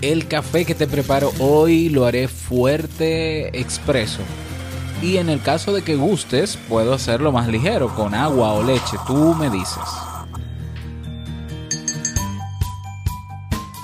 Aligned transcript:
El 0.00 0.28
café 0.28 0.64
que 0.64 0.76
te 0.76 0.86
preparo 0.86 1.32
hoy 1.40 1.88
lo 1.88 2.06
haré 2.06 2.28
fuerte 2.28 3.58
expreso. 3.58 4.20
Y 5.02 5.16
en 5.16 5.28
el 5.28 5.42
caso 5.42 5.72
de 5.72 5.82
que 5.82 5.96
gustes, 5.96 6.56
puedo 6.68 6.94
hacerlo 6.94 7.32
más 7.32 7.48
ligero, 7.48 7.92
con 7.96 8.14
agua 8.14 8.52
o 8.52 8.62
leche, 8.62 8.96
tú 9.08 9.34
me 9.34 9.50
dices. 9.50 9.82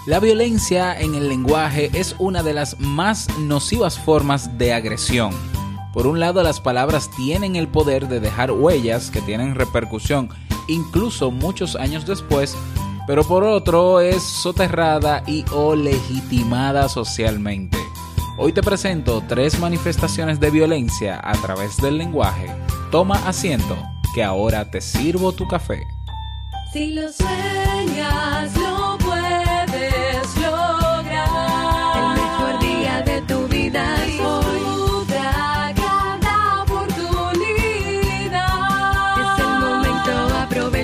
La 0.07 0.21
violencia 0.21 0.97
en 0.97 1.17
el 1.17 1.29
lenguaje 1.29 1.91
es 1.95 2.15
una 2.21 2.45
de 2.45 2.53
las 2.53 2.79
más 2.79 3.29
nocivas 3.41 3.99
formas 3.99 4.57
de 4.57 4.73
agresión. 4.73 5.33
Por 5.93 6.07
un 6.07 6.21
lado, 6.21 6.45
las 6.45 6.61
palabras 6.61 7.11
tienen 7.17 7.57
el 7.57 7.67
poder 7.67 8.07
de 8.07 8.21
dejar 8.21 8.53
huellas 8.53 9.11
que 9.11 9.21
tienen 9.21 9.57
repercusión 9.57 10.29
incluso 10.69 11.31
muchos 11.31 11.77
años 11.77 12.07
después 12.07 12.57
pero 13.07 13.25
por 13.25 13.45
otro 13.45 14.01
es 14.01 14.23
soterrada 14.23 15.23
y 15.27 15.45
o 15.53 15.75
legitimada 15.75 16.89
socialmente. 16.89 17.79
Hoy 18.37 18.53
te 18.53 18.63
presento 18.63 19.23
tres 19.29 19.59
manifestaciones 19.61 20.41
de 20.41 20.51
violencia 20.51 21.21
a 21.23 21.33
través 21.35 21.77
del 21.77 21.99
lenguaje. 21.99 22.51
Toma 22.91 23.17
asiento, 23.27 23.77
que 24.15 24.25
ahora 24.25 24.71
te 24.71 24.81
sirvo 24.81 25.33
tu 25.33 25.47
café. 25.47 25.83
Si 26.73 26.95
lo 26.95 27.13
sueñas, 27.13 28.55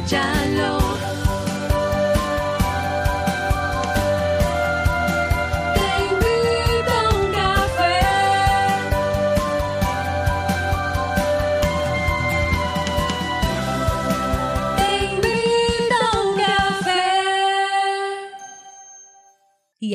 Y 0.01 0.40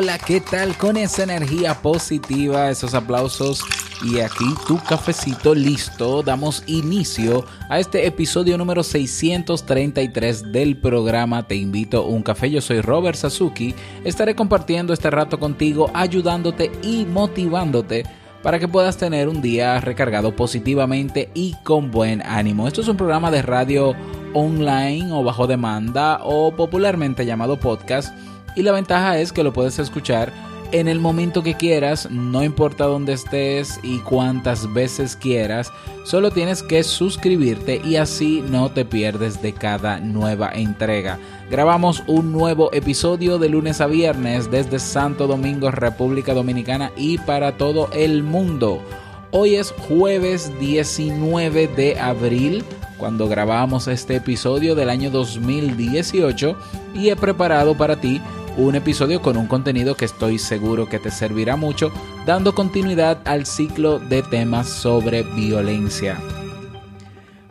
Hola, 0.00 0.16
¿qué 0.16 0.40
tal? 0.40 0.78
Con 0.78 0.96
esa 0.96 1.24
energía 1.24 1.74
positiva, 1.82 2.70
esos 2.70 2.94
aplausos 2.94 3.64
y 4.04 4.20
aquí 4.20 4.44
tu 4.64 4.78
cafecito 4.78 5.56
listo. 5.56 6.22
Damos 6.22 6.62
inicio 6.68 7.44
a 7.68 7.80
este 7.80 8.06
episodio 8.06 8.56
número 8.56 8.84
633 8.84 10.52
del 10.52 10.76
programa 10.76 11.48
Te 11.48 11.56
invito 11.56 11.98
a 11.98 12.06
un 12.06 12.22
café. 12.22 12.48
Yo 12.48 12.60
soy 12.60 12.80
Robert 12.80 13.18
Sasuki. 13.18 13.74
Estaré 14.04 14.36
compartiendo 14.36 14.92
este 14.92 15.10
rato 15.10 15.40
contigo, 15.40 15.90
ayudándote 15.92 16.70
y 16.80 17.04
motivándote 17.04 18.04
para 18.44 18.60
que 18.60 18.68
puedas 18.68 18.98
tener 18.98 19.28
un 19.28 19.42
día 19.42 19.80
recargado 19.80 20.36
positivamente 20.36 21.28
y 21.34 21.56
con 21.64 21.90
buen 21.90 22.22
ánimo. 22.24 22.68
Esto 22.68 22.82
es 22.82 22.88
un 22.88 22.96
programa 22.96 23.32
de 23.32 23.42
radio 23.42 23.96
online 24.32 25.10
o 25.10 25.24
bajo 25.24 25.48
demanda 25.48 26.20
o 26.22 26.54
popularmente 26.54 27.26
llamado 27.26 27.58
podcast 27.58 28.14
y 28.58 28.62
la 28.62 28.72
ventaja 28.72 29.18
es 29.18 29.32
que 29.32 29.44
lo 29.44 29.52
puedes 29.52 29.78
escuchar 29.78 30.32
en 30.72 30.88
el 30.88 31.00
momento 31.00 31.42
que 31.42 31.54
quieras, 31.54 32.10
no 32.10 32.42
importa 32.42 32.84
dónde 32.84 33.14
estés 33.14 33.78
y 33.82 34.00
cuántas 34.00 34.70
veces 34.74 35.16
quieras, 35.16 35.72
solo 36.04 36.30
tienes 36.30 36.62
que 36.62 36.82
suscribirte 36.82 37.80
y 37.84 37.96
así 37.96 38.44
no 38.50 38.70
te 38.70 38.84
pierdes 38.84 39.40
de 39.40 39.54
cada 39.54 40.00
nueva 40.00 40.50
entrega. 40.52 41.18
Grabamos 41.50 42.02
un 42.06 42.32
nuevo 42.32 42.70
episodio 42.74 43.38
de 43.38 43.48
lunes 43.48 43.80
a 43.80 43.86
viernes 43.86 44.50
desde 44.50 44.78
Santo 44.78 45.26
Domingo, 45.26 45.70
República 45.70 46.34
Dominicana 46.34 46.90
y 46.96 47.16
para 47.18 47.56
todo 47.56 47.88
el 47.92 48.24
mundo. 48.24 48.82
Hoy 49.30 49.54
es 49.54 49.70
jueves 49.70 50.52
19 50.58 51.68
de 51.68 51.98
abril 51.98 52.64
cuando 52.98 53.28
grabamos 53.28 53.88
este 53.88 54.16
episodio 54.16 54.74
del 54.74 54.90
año 54.90 55.10
2018 55.10 56.56
y 56.94 57.08
he 57.08 57.16
preparado 57.16 57.76
para 57.76 58.00
ti 58.00 58.20
un 58.58 58.74
episodio 58.74 59.22
con 59.22 59.36
un 59.36 59.46
contenido 59.46 59.94
que 59.94 60.04
estoy 60.04 60.38
seguro 60.38 60.88
que 60.88 60.98
te 60.98 61.12
servirá 61.12 61.56
mucho, 61.56 61.92
dando 62.26 62.54
continuidad 62.54 63.20
al 63.24 63.46
ciclo 63.46 64.00
de 64.00 64.22
temas 64.22 64.68
sobre 64.68 65.22
violencia. 65.22 66.18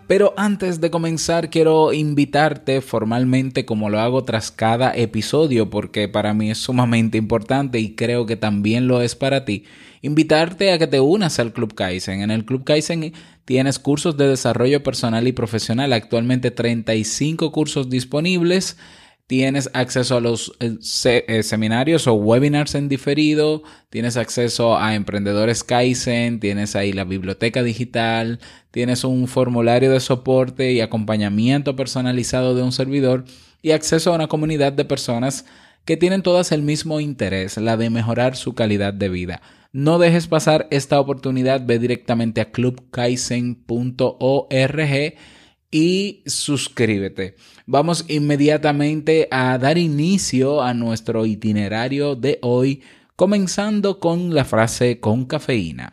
Pero 0.07 0.33
antes 0.37 0.79
de 0.79 0.89
comenzar 0.89 1.49
quiero 1.49 1.91
invitarte 1.91 2.81
formalmente 2.81 3.65
como 3.65 3.89
lo 3.89 3.99
hago 3.99 4.23
tras 4.23 4.51
cada 4.51 4.95
episodio 4.95 5.69
porque 5.69 6.07
para 6.07 6.33
mí 6.33 6.49
es 6.49 6.59
sumamente 6.59 7.17
importante 7.17 7.79
y 7.79 7.93
creo 7.93 8.25
que 8.25 8.37
también 8.37 8.87
lo 8.87 9.01
es 9.01 9.15
para 9.15 9.43
ti, 9.43 9.65
invitarte 10.01 10.71
a 10.71 10.77
que 10.77 10.87
te 10.87 11.01
unas 11.01 11.39
al 11.39 11.51
Club 11.51 11.73
Kaizen. 11.73 12.21
En 12.21 12.31
el 12.31 12.45
Club 12.45 12.63
Kaizen 12.63 13.13
tienes 13.47 13.79
cursos 13.79 14.17
de 14.17 14.27
desarrollo 14.27 14.83
personal 14.83 15.25
y 15.25 15.31
profesional, 15.31 15.93
actualmente 15.93 16.51
35 16.51 17.53
cursos 17.53 17.89
disponibles 17.89 18.75
tienes 19.25 19.69
acceso 19.73 20.17
a 20.17 20.21
los 20.21 20.53
eh, 20.59 20.77
eh, 21.27 21.43
seminarios 21.43 22.07
o 22.07 22.13
webinars 22.13 22.75
en 22.75 22.89
diferido, 22.89 23.61
tienes 23.89 24.17
acceso 24.17 24.77
a 24.77 24.95
emprendedores 24.95 25.63
Kaizen, 25.63 26.41
tienes 26.41 26.75
ahí 26.75 26.93
la 26.93 27.05
biblioteca 27.05 27.61
digital, 27.63 28.39
tienes 28.71 29.05
un 29.05 29.29
formulario 29.29 29.91
de 29.91 30.01
soporte 30.01 30.71
y 30.73 30.81
acompañamiento 30.81 31.75
personalizado 31.77 32.55
de 32.55 32.63
un 32.63 32.73
servidor 32.73 33.25
y 33.61 33.71
acceso 33.71 34.11
a 34.11 34.15
una 34.15 34.27
comunidad 34.27 34.73
de 34.73 34.85
personas 34.85 35.45
que 35.83 35.97
tienen 35.97 36.21
todas 36.21 36.51
el 36.51 36.63
mismo 36.63 36.99
interés, 36.99 37.57
la 37.57 37.77
de 37.77 37.89
mejorar 37.89 38.35
su 38.35 38.55
calidad 38.55 38.93
de 38.93 39.09
vida. 39.09 39.41
No 39.77 39.99
dejes 39.99 40.25
pasar 40.25 40.65
esta 40.71 40.99
oportunidad, 40.99 41.63
ve 41.63 41.77
directamente 41.77 42.41
a 42.41 42.49
clubkaizen.org 42.49 45.13
y 45.69 46.23
suscríbete. 46.25 47.35
Vamos 47.67 48.05
inmediatamente 48.07 49.27
a 49.29 49.55
dar 49.59 49.77
inicio 49.77 50.63
a 50.63 50.73
nuestro 50.73 51.27
itinerario 51.27 52.15
de 52.15 52.39
hoy, 52.41 52.81
comenzando 53.15 53.99
con 53.99 54.33
la 54.33 54.45
frase 54.45 54.99
con 54.99 55.25
cafeína. 55.25 55.91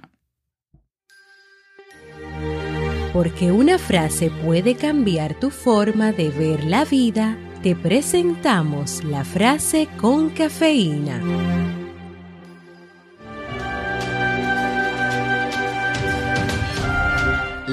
Porque 3.12 3.52
una 3.52 3.76
frase 3.76 4.30
puede 4.46 4.76
cambiar 4.76 5.38
tu 5.38 5.50
forma 5.50 6.12
de 6.12 6.30
ver 6.30 6.64
la 6.64 6.86
vida, 6.86 7.36
te 7.62 7.76
presentamos 7.76 9.04
la 9.04 9.26
frase 9.26 9.88
con 9.98 10.30
cafeína. 10.30 11.83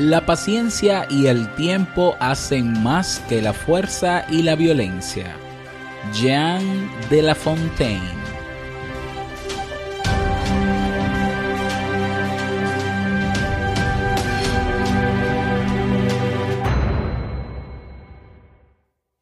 La 0.04 0.26
paciencia 0.26 1.06
y 1.12 1.28
el 1.28 1.54
tiempo 1.54 2.16
hacen 2.20 2.82
más 2.82 3.20
que 3.30 3.40
la 3.40 3.54
fuerza 3.54 4.26
y 4.32 4.42
la 4.42 4.56
violencia. 4.56 5.36
Jean 6.12 6.90
de 7.12 7.22
La 7.22 7.36
Fontaine. 7.36 8.02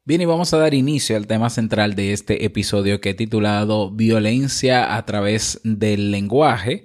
Bien, 0.06 0.22
y 0.22 0.24
vamos 0.24 0.54
a 0.54 0.56
dar 0.56 0.72
inicio 0.72 1.18
al 1.18 1.26
tema 1.26 1.50
central 1.50 1.94
de 1.94 2.14
este 2.14 2.46
episodio 2.46 3.02
que 3.02 3.10
he 3.10 3.14
titulado 3.14 3.90
Violencia 3.90 4.96
a 4.96 5.04
través 5.04 5.60
del 5.62 6.10
lenguaje 6.10 6.84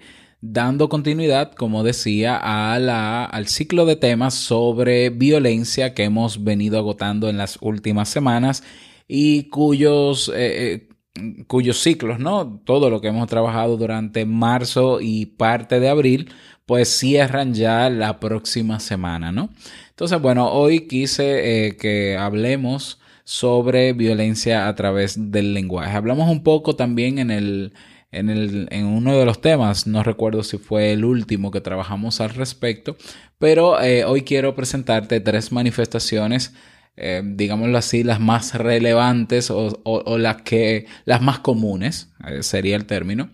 dando 0.52 0.90
continuidad, 0.90 1.54
como 1.54 1.84
decía, 1.84 2.38
a 2.38 2.80
la, 2.80 3.26
al 3.26 3.48
ciclo 3.48 3.86
de 3.86 3.96
temas 3.96 4.34
sobre 4.34 5.10
violencia 5.10 5.94
que 5.94 6.04
hemos 6.04 6.44
venido 6.44 6.78
agotando 6.78 7.30
en 7.30 7.38
las 7.38 7.58
últimas 7.62 8.10
semanas 8.10 8.64
y 9.08 9.50
cuyos, 9.50 10.32
eh, 10.36 10.88
eh, 11.16 11.44
cuyos 11.48 11.82
ciclos, 11.82 12.20
¿no? 12.20 12.62
Todo 12.66 12.90
lo 12.90 13.02
que 13.02 13.08
hemos 13.10 13.28
trabajado 13.28 13.78
durante 13.78 14.26
marzo 14.26 15.00
y 15.02 15.26
parte 15.26 15.80
de 15.80 15.90
abril, 15.90 16.30
pues 16.66 16.90
cierran 16.90 17.54
ya 17.54 17.90
la 17.90 18.20
próxima 18.20 18.80
semana, 18.80 19.32
¿no? 19.32 19.50
Entonces, 19.90 20.20
bueno, 20.22 20.52
hoy 20.52 20.88
quise 20.88 21.68
eh, 21.68 21.78
que 21.78 22.18
hablemos 22.18 23.00
sobre 23.24 23.94
violencia 23.94 24.68
a 24.68 24.76
través 24.76 25.32
del 25.32 25.54
lenguaje. 25.54 25.96
Hablamos 25.96 26.30
un 26.30 26.44
poco 26.44 26.76
también 26.76 27.18
en 27.20 27.32
el 27.32 27.74
en, 28.12 28.30
el, 28.30 28.68
en, 28.72 28.86
uno 28.86 29.18
de 29.18 29.26
los 29.26 29.42
temas, 29.42 29.88
no 29.88 30.04
recuerdo 30.04 30.44
si 30.44 30.58
fue 30.58 30.92
el 30.94 31.04
último 31.04 31.52
que 31.52 31.62
trabajamos 31.62 32.22
al 32.22 32.30
respecto, 32.30 32.96
pero 33.38 33.82
eh, 33.82 34.06
hoy 34.06 34.22
quiero 34.22 34.56
presentarte 34.56 35.20
tres 35.20 35.52
manifestaciones, 35.52 36.54
eh, 36.96 37.22
digámoslo 37.26 37.78
así, 37.78 38.04
las 38.04 38.20
más 38.20 38.56
relevantes 38.56 39.52
o, 39.52 40.18
las, 40.18 40.42
que, 40.44 40.88
las 41.06 41.22
más 41.22 41.40
comunes, 41.40 42.14
eh, 42.28 42.44
sería 42.44 42.76
el 42.76 42.86
término, 42.86 43.30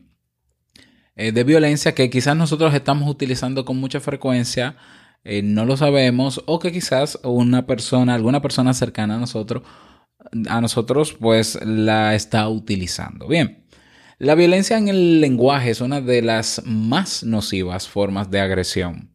de 1.15 1.43
violencia 1.43 1.93
que 1.93 2.09
quizás 2.09 2.35
nosotros 2.35 2.73
estamos 2.73 3.07
utilizando 3.07 3.63
con 3.63 3.77
mucha 3.77 3.99
frecuencia, 3.99 4.77
no 5.23 5.65
lo 5.65 5.77
sabemos, 5.77 6.41
o 6.47 6.57
que 6.57 6.71
quizás 6.71 7.19
una 7.23 7.67
persona, 7.67 8.15
alguna 8.15 8.41
persona 8.41 8.73
cercana 8.73 9.17
a 9.17 9.19
nosotros, 9.19 9.61
a 10.49 10.61
nosotros, 10.61 11.13
pues 11.13 11.59
la 11.63 12.15
está 12.15 12.49
utilizando. 12.49 13.27
Bien. 13.27 13.60
La 14.21 14.35
violencia 14.35 14.77
en 14.77 14.87
el 14.87 15.19
lenguaje 15.19 15.71
es 15.71 15.81
una 15.81 15.99
de 15.99 16.21
las 16.21 16.61
más 16.63 17.23
nocivas 17.23 17.87
formas 17.87 18.29
de 18.29 18.39
agresión. 18.39 19.09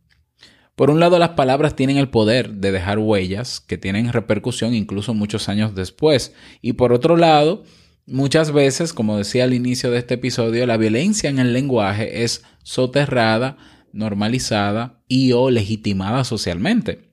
Por 0.75 0.91
un 0.91 0.99
lado, 0.99 1.21
las 1.21 1.29
palabras 1.29 1.77
tienen 1.77 1.97
el 1.97 2.09
poder 2.09 2.55
de 2.55 2.73
dejar 2.73 2.99
huellas 2.99 3.61
que 3.61 3.79
tienen 3.79 4.13
repercusión 4.13 4.75
incluso 4.75 5.15
muchos 5.15 5.49
años 5.49 5.77
después. 5.77 6.35
Y 6.61 6.73
por 6.73 6.93
otro 6.93 7.17
lado, 7.17 7.63
muchas 8.05 8.51
veces, 8.51 8.93
como 8.93 9.17
decía 9.17 9.45
al 9.45 9.55
inicio 9.55 9.93
de 9.93 9.99
este 9.99 10.15
episodio, 10.15 10.67
la 10.67 10.77
violencia 10.77 11.31
en 11.31 11.39
el 11.39 11.53
lenguaje 11.53 12.25
es 12.25 12.43
soterrada, 12.65 13.59
normalizada 13.93 15.05
y 15.07 15.31
o 15.31 15.51
legitimada 15.51 16.25
socialmente. 16.25 17.13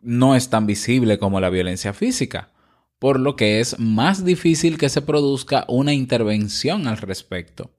No 0.00 0.34
es 0.34 0.48
tan 0.48 0.66
visible 0.66 1.18
como 1.18 1.38
la 1.38 1.50
violencia 1.50 1.92
física, 1.92 2.55
por 3.06 3.20
lo 3.20 3.36
que 3.36 3.60
es 3.60 3.78
más 3.78 4.24
difícil 4.24 4.78
que 4.78 4.88
se 4.88 5.00
produzca 5.00 5.64
una 5.68 5.94
intervención 5.94 6.88
al 6.88 6.96
respecto. 6.96 7.70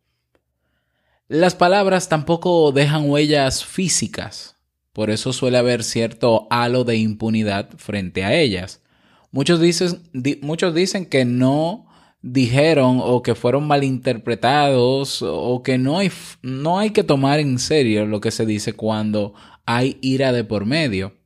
Las 1.28 1.54
palabras 1.54 2.08
tampoco 2.08 2.72
dejan 2.72 3.10
huellas 3.10 3.66
físicas, 3.66 4.56
por 4.94 5.10
eso 5.10 5.34
suele 5.34 5.58
haber 5.58 5.84
cierto 5.84 6.48
halo 6.50 6.86
de 6.86 6.96
impunidad 6.96 7.72
frente 7.76 8.24
a 8.24 8.36
ellas. 8.36 8.82
Muchos 9.30 9.60
dicen, 9.60 10.02
muchos 10.42 10.74
dicen 10.74 11.06
que 11.06 11.26
no 11.26 11.88
dijeron 12.22 13.02
o 13.04 13.22
que 13.22 13.36
fueron 13.36 13.68
malinterpretados 13.68 15.22
o 15.22 15.62
que 15.62 15.78
no 15.78 16.00
hay, 16.00 16.10
no 16.42 16.80
hay 16.80 16.92
que 16.92 17.04
tomar 17.04 17.42
en 17.42 17.60
serio 17.60 18.06
lo 18.06 18.22
que 18.22 18.32
se 18.32 18.46
dice 18.46 18.72
cuando 18.72 19.34
hay 19.66 19.98
ira 20.02 20.32
de 20.32 20.46
por 20.46 20.66
medio. 20.66 21.17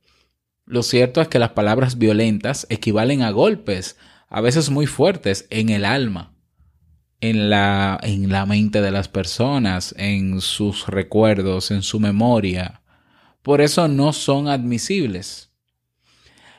Lo 0.64 0.82
cierto 0.82 1.20
es 1.20 1.28
que 1.28 1.40
las 1.40 1.50
palabras 1.50 1.98
violentas 1.98 2.66
equivalen 2.70 3.22
a 3.22 3.30
golpes, 3.30 3.96
a 4.28 4.40
veces 4.40 4.70
muy 4.70 4.86
fuertes, 4.86 5.46
en 5.50 5.70
el 5.70 5.84
alma, 5.84 6.34
en 7.20 7.50
la, 7.50 7.98
en 8.02 8.30
la 8.30 8.46
mente 8.46 8.80
de 8.80 8.92
las 8.92 9.08
personas, 9.08 9.94
en 9.98 10.40
sus 10.40 10.86
recuerdos, 10.86 11.72
en 11.72 11.82
su 11.82 11.98
memoria. 11.98 12.80
Por 13.42 13.60
eso 13.60 13.88
no 13.88 14.12
son 14.12 14.46
admisibles. 14.46 15.50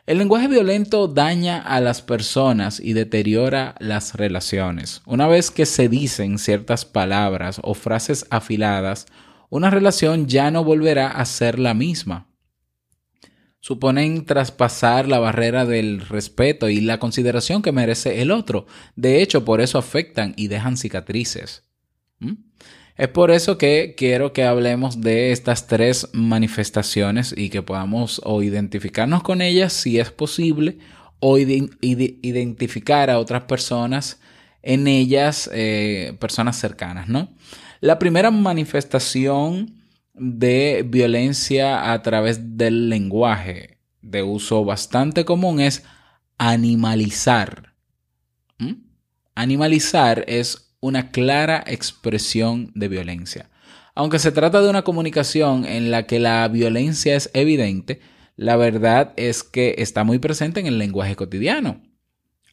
El 0.06 0.18
lenguaje 0.18 0.50
violento 0.50 1.08
daña 1.08 1.62
a 1.62 1.80
las 1.80 2.02
personas 2.02 2.82
y 2.82 2.92
deteriora 2.92 3.74
las 3.80 4.16
relaciones. 4.16 5.02
Una 5.06 5.28
vez 5.28 5.50
que 5.50 5.66
se 5.66 5.88
dicen 5.88 6.40
ciertas 6.40 6.84
palabras 6.84 7.62
o 7.64 7.74
frases 7.74 8.26
afiladas, 8.30 9.06
una 9.50 9.70
relación 9.70 10.28
ya 10.28 10.52
no 10.52 10.66
volverá 10.66 11.08
a 11.08 11.24
ser 11.24 11.58
la 11.58 11.74
misma 11.74 12.33
suponen 13.64 14.26
traspasar 14.26 15.08
la 15.08 15.20
barrera 15.20 15.66
del 15.66 16.02
respeto 16.02 16.68
y 16.68 16.82
la 16.82 17.00
consideración 17.00 17.62
que 17.62 17.72
merece 17.72 18.22
el 18.22 18.30
otro. 18.30 18.66
De 18.98 19.22
hecho, 19.22 19.46
por 19.46 19.62
eso 19.62 19.78
afectan 19.78 20.34
y 20.36 20.50
dejan 20.50 20.76
cicatrices. 20.76 21.64
¿Mm? 22.20 22.34
Es 22.98 23.08
por 23.08 23.32
eso 23.32 23.58
que 23.58 23.96
quiero 23.98 24.34
que 24.34 24.44
hablemos 24.44 25.00
de 25.00 25.32
estas 25.32 25.68
tres 25.68 26.10
manifestaciones 26.12 27.34
y 27.38 27.50
que 27.50 27.62
podamos 27.62 28.20
o 28.26 28.44
identificarnos 28.44 29.24
con 29.24 29.42
ellas 29.42 29.72
si 29.72 29.98
es 29.98 30.12
posible 30.12 30.80
o 31.20 31.38
identificar 31.38 33.10
a 33.10 33.18
otras 33.18 33.44
personas 33.44 34.20
en 34.62 34.88
ellas, 34.88 35.50
eh, 35.54 36.18
personas 36.20 36.60
cercanas, 36.60 37.08
¿no? 37.08 37.34
La 37.80 37.98
primera 37.98 38.30
manifestación 38.30 39.83
de 40.14 40.86
violencia 40.88 41.92
a 41.92 42.02
través 42.02 42.58
del 42.58 42.90
lenguaje 42.90 43.80
de 44.02 44.22
uso 44.24 44.64
bastante 44.64 45.26
común 45.26 45.60
es 45.60 45.84
animalizar. 46.38 47.74
¿Mm? 48.60 48.74
Animalizar 49.36 50.24
es 50.28 50.76
una 50.80 51.12
clara 51.12 51.64
expresión 51.66 52.72
de 52.76 52.88
violencia. 52.88 53.50
Aunque 53.96 54.20
se 54.20 54.32
trata 54.32 54.62
de 54.62 54.70
una 54.70 54.84
comunicación 54.84 55.66
en 55.66 55.92
la 55.92 56.06
que 56.06 56.20
la 56.20 56.48
violencia 56.48 57.16
es 57.16 57.30
evidente, 57.34 58.02
la 58.36 58.56
verdad 58.56 59.14
es 59.16 59.44
que 59.44 59.76
está 59.78 60.04
muy 60.04 60.20
presente 60.20 60.60
en 60.60 60.68
el 60.68 60.80
lenguaje 60.80 61.16
cotidiano. 61.16 61.82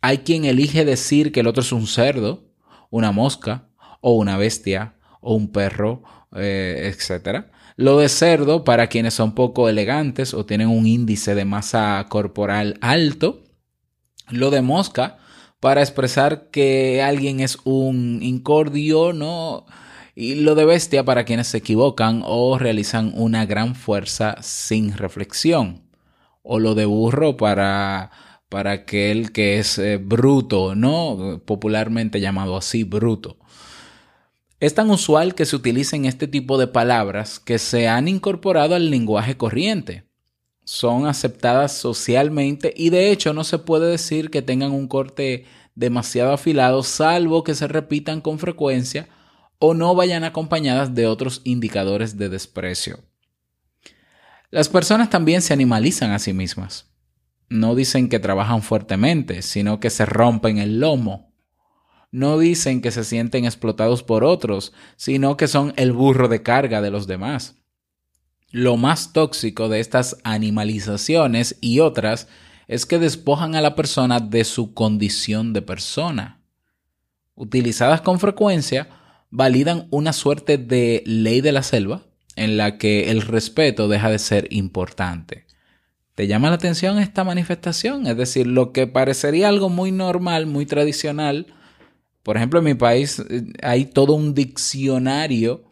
Hay 0.03 0.19
quien 0.19 0.45
elige 0.45 0.85
decir 0.85 1.33
que 1.33 1.41
el 1.41 1.47
otro 1.47 1.63
es 1.63 1.73
un 1.73 1.87
cerdo, 1.87 2.53
una 2.91 3.13
mosca, 3.13 3.69
o 4.01 4.15
una 4.15 4.37
bestia, 4.37 4.95
o 5.21 5.35
un 5.35 5.53
perro, 5.53 6.03
eh, 6.35 6.93
etc. 6.95 7.47
Lo 7.77 7.99
de 7.99 8.09
cerdo, 8.09 8.65
para 8.65 8.89
quienes 8.89 9.15
son 9.15 9.35
poco 9.35 9.69
elegantes 9.69 10.35
o 10.35 10.45
tienen 10.45 10.69
un 10.69 10.87
índice 10.87 11.35
de 11.35 11.45
masa 11.45 12.05
corporal 12.09 12.79
alto. 12.81 13.45
Lo 14.29 14.51
de 14.51 14.63
mosca, 14.63 15.19
para 15.61 15.81
expresar 15.81 16.51
que 16.51 17.03
alguien 17.03 17.41
es 17.41 17.59
un 17.65 18.21
incordio, 18.23 19.13
¿no? 19.13 19.67
Y 20.15 20.37
lo 20.37 20.55
de 20.55 20.65
bestia 20.65 21.05
para 21.05 21.25
quienes 21.25 21.49
se 21.49 21.59
equivocan 21.59 22.23
o 22.25 22.59
realizan 22.59 23.13
una 23.17 23.47
gran 23.47 23.75
fuerza 23.75 24.37
sin 24.43 24.97
reflexión. 24.97 25.83
O 26.43 26.59
lo 26.59 26.75
de 26.75 26.85
burro 26.85 27.37
para, 27.37 28.11
para 28.49 28.73
aquel 28.73 29.33
que 29.33 29.59
es 29.59 29.79
eh, 29.79 29.97
bruto, 29.97 30.75
¿no? 30.75 31.41
Popularmente 31.47 32.21
llamado 32.21 32.57
así, 32.57 32.85
bruto. 32.85 33.40
Es 34.61 34.75
tan 34.75 34.91
usual 34.91 35.35
que 35.35 35.47
se 35.47 35.57
utilicen 35.57 36.05
este 36.05 36.29
tipo 36.29 36.59
de 36.59 36.67
palabras 36.67 37.41
que 37.41 37.59
se 37.59 37.89
han 37.89 38.09
incorporado 38.09 38.75
al 38.75 38.91
lenguaje 38.91 39.39
corriente. 39.39 40.05
Son 40.65 41.07
aceptadas 41.07 41.73
socialmente 41.73 42.75
y 42.77 42.91
de 42.91 43.11
hecho 43.11 43.33
no 43.33 43.43
se 43.43 43.59
puede 43.59 43.91
decir 43.91 44.31
que 44.31 44.43
tengan 44.43 44.73
un 44.73 44.87
corte 44.87 45.47
demasiado 45.75 46.35
afilado 46.35 46.83
salvo 46.83 47.43
que 47.43 47.55
se 47.55 47.69
repitan 47.69 48.21
con 48.21 48.39
frecuencia 48.39 49.09
o 49.59 49.73
no 49.73 49.95
vayan 49.95 50.25
acompañadas 50.25 50.95
de 50.95 51.07
otros 51.07 51.41
indicadores 51.45 52.19
de 52.19 52.29
desprecio. 52.29 53.01
Las 54.51 54.69
personas 54.69 55.09
también 55.09 55.41
se 55.41 55.55
animalizan 55.55 56.11
a 56.11 56.19
sí 56.19 56.35
mismas. 56.35 56.91
No 57.49 57.75
dicen 57.75 58.11
que 58.11 58.19
trabajan 58.19 58.61
fuertemente, 58.61 59.41
sino 59.41 59.81
que 59.81 59.89
se 59.89 60.05
rompen 60.05 60.59
el 60.59 60.81
lomo 60.81 61.30
no 62.11 62.39
dicen 62.39 62.81
que 62.81 62.91
se 62.91 63.05
sienten 63.05 63.45
explotados 63.45 64.03
por 64.03 64.25
otros, 64.25 64.73
sino 64.97 65.37
que 65.37 65.49
son 65.49 65.73
el 65.77 65.93
burro 65.93 66.29
de 66.29 66.43
carga 66.43 66.81
de 66.81 66.91
los 66.91 67.07
demás. 67.07 67.57
Lo 68.51 68.77
más 68.77 69.13
tóxico 69.13 69.69
de 69.69 69.81
estas 69.81 70.17
animalizaciones 70.25 71.57
y 71.61 71.81
otras 71.81 72.27
es 72.67 72.85
que 72.85 72.99
despojan 72.99 73.55
a 73.55 73.61
la 73.61 73.75
persona 73.75 74.21
de 74.21 74.45
su 74.45 74.75
condición 74.75 75.53
de 75.53 75.63
persona. 75.63 76.41
Utilizadas 77.35 78.01
con 78.01 78.19
frecuencia, 78.19 78.89
validan 79.31 79.87
una 79.91 80.13
suerte 80.13 80.59
de 80.59 81.03
ley 81.07 81.41
de 81.41 81.53
la 81.53 81.63
selva 81.63 82.03
en 82.37 82.57
la 82.57 82.79
que 82.79 83.11
el 83.11 83.23
respeto 83.23 83.89
deja 83.89 84.11
de 84.11 84.19
ser 84.19 84.49
importante. 84.51 85.47
¿Te 86.15 86.27
llama 86.27 86.49
la 86.49 86.57
atención 86.57 86.99
esta 86.99 87.25
manifestación? 87.25 88.07
Es 88.07 88.17
decir, 88.17 88.47
lo 88.47 88.73
que 88.73 88.87
parecería 88.87 89.49
algo 89.49 89.69
muy 89.69 89.93
normal, 89.93 90.47
muy 90.47 90.67
tradicional, 90.67 91.47
por 92.23 92.37
ejemplo, 92.37 92.59
en 92.59 92.65
mi 92.65 92.75
país 92.75 93.19
eh, 93.19 93.45
hay 93.63 93.87
todo 93.87 94.15
un 94.15 94.35
diccionario 94.35 95.65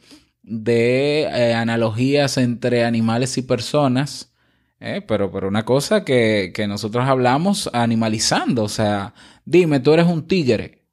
de 0.42 1.22
eh, 1.22 1.54
analogías 1.54 2.38
entre 2.38 2.84
animales 2.84 3.36
y 3.38 3.42
personas, 3.42 4.32
eh, 4.80 5.02
pero, 5.06 5.30
pero 5.30 5.48
una 5.48 5.64
cosa 5.64 6.04
que, 6.04 6.52
que 6.54 6.66
nosotros 6.66 7.06
hablamos 7.06 7.68
animalizando, 7.72 8.64
o 8.64 8.68
sea, 8.68 9.14
dime, 9.44 9.80
tú 9.80 9.92
eres 9.92 10.06
un 10.06 10.26
tigre. 10.26 10.86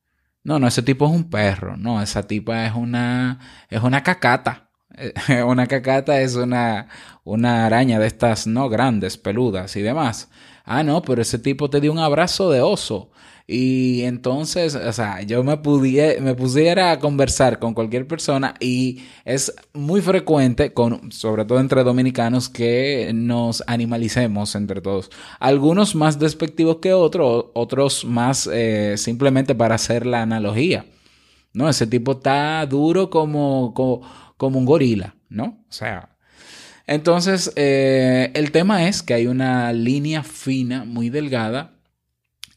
No, 0.43 0.59
no, 0.59 0.67
ese 0.67 0.83
tipo 0.83 1.05
es 1.07 1.11
un 1.11 1.29
perro, 1.29 1.75
no, 1.75 2.01
esa 2.01 2.27
tipa 2.27 2.67
es 2.67 2.73
una, 2.75 3.39
es 3.69 3.81
una 3.81 4.03
cacata. 4.03 4.64
una 5.45 5.67
cacata 5.67 6.21
es 6.21 6.35
una, 6.35 6.87
una 7.23 7.65
araña 7.65 7.99
de 7.99 8.07
estas, 8.07 8.47
no 8.47 8.69
grandes, 8.69 9.17
peludas 9.17 9.75
y 9.75 9.81
demás. 9.81 10.29
Ah, 10.63 10.83
no, 10.83 11.01
pero 11.01 11.21
ese 11.21 11.39
tipo 11.39 11.69
te 11.69 11.81
dio 11.81 11.91
un 11.91 11.99
abrazo 11.99 12.49
de 12.49 12.61
oso. 12.61 13.11
Y 13.47 14.01
entonces, 14.01 14.73
o 14.73 14.91
sea, 14.91 15.21
yo 15.21 15.43
me, 15.43 15.57
pudiera, 15.57 16.19
me 16.19 16.33
pusiera 16.33 16.91
a 16.91 16.99
conversar 16.99 17.59
con 17.59 17.75
cualquier 17.75 18.07
persona 18.07 18.55
y 18.59 19.03
es 19.23 19.53
muy 19.73 20.01
frecuente, 20.01 20.73
con, 20.73 21.11
sobre 21.11 21.45
todo 21.45 21.59
entre 21.59 21.83
dominicanos, 21.83 22.49
que 22.49 23.11
nos 23.13 23.63
animalicemos 23.67 24.55
entre 24.55 24.81
todos. 24.81 25.11
Algunos 25.39 25.93
más 25.93 26.17
despectivos 26.17 26.77
que 26.77 26.93
otros, 26.93 27.45
otros 27.53 28.03
más 28.03 28.49
eh, 28.51 28.95
simplemente 28.97 29.53
para 29.53 29.75
hacer 29.75 30.07
la 30.07 30.23
analogía. 30.23 30.87
No, 31.53 31.69
ese 31.69 31.85
tipo 31.87 32.13
está 32.13 32.65
duro 32.65 33.09
como, 33.09 33.73
un 34.57 34.65
gorila, 34.65 35.15
¿no? 35.29 35.63
O 35.69 35.71
sea, 35.71 36.15
entonces 36.87 37.51
eh, 37.55 38.31
el 38.33 38.51
tema 38.51 38.87
es 38.87 39.01
que 39.01 39.13
hay 39.13 39.27
una 39.27 39.73
línea 39.73 40.23
fina, 40.23 40.85
muy 40.85 41.09
delgada, 41.09 41.73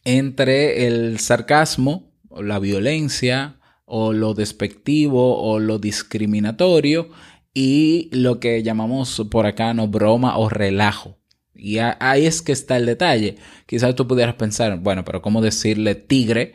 entre 0.05 0.87
el 0.87 1.19
sarcasmo, 1.19 2.11
la 2.31 2.59
violencia, 2.59 3.57
o 3.85 4.13
lo 4.13 4.35
despectivo, 4.35 5.43
o 5.43 5.59
lo 5.59 5.79
discriminatorio, 5.79 7.09
y 7.55 8.11
lo 8.13 8.39
que 8.39 8.63
llamamos 8.63 9.27
por 9.31 9.47
acá 9.47 9.75
no 9.75 9.89
broma 9.89 10.37
o 10.39 10.49
relajo. 10.49 11.19
Y 11.55 11.79
ahí 11.79 12.27
es 12.27 12.41
que 12.41 12.53
está 12.53 12.77
el 12.77 12.87
detalle. 12.87 13.37
Quizás 13.67 13.95
tú 13.97 14.07
pudieras 14.07 14.37
pensar, 14.37 14.79
bueno, 14.79 15.05
pero 15.05 15.23
¿cómo 15.23 15.43
decirle 15.43 15.97
tigre? 15.97 16.55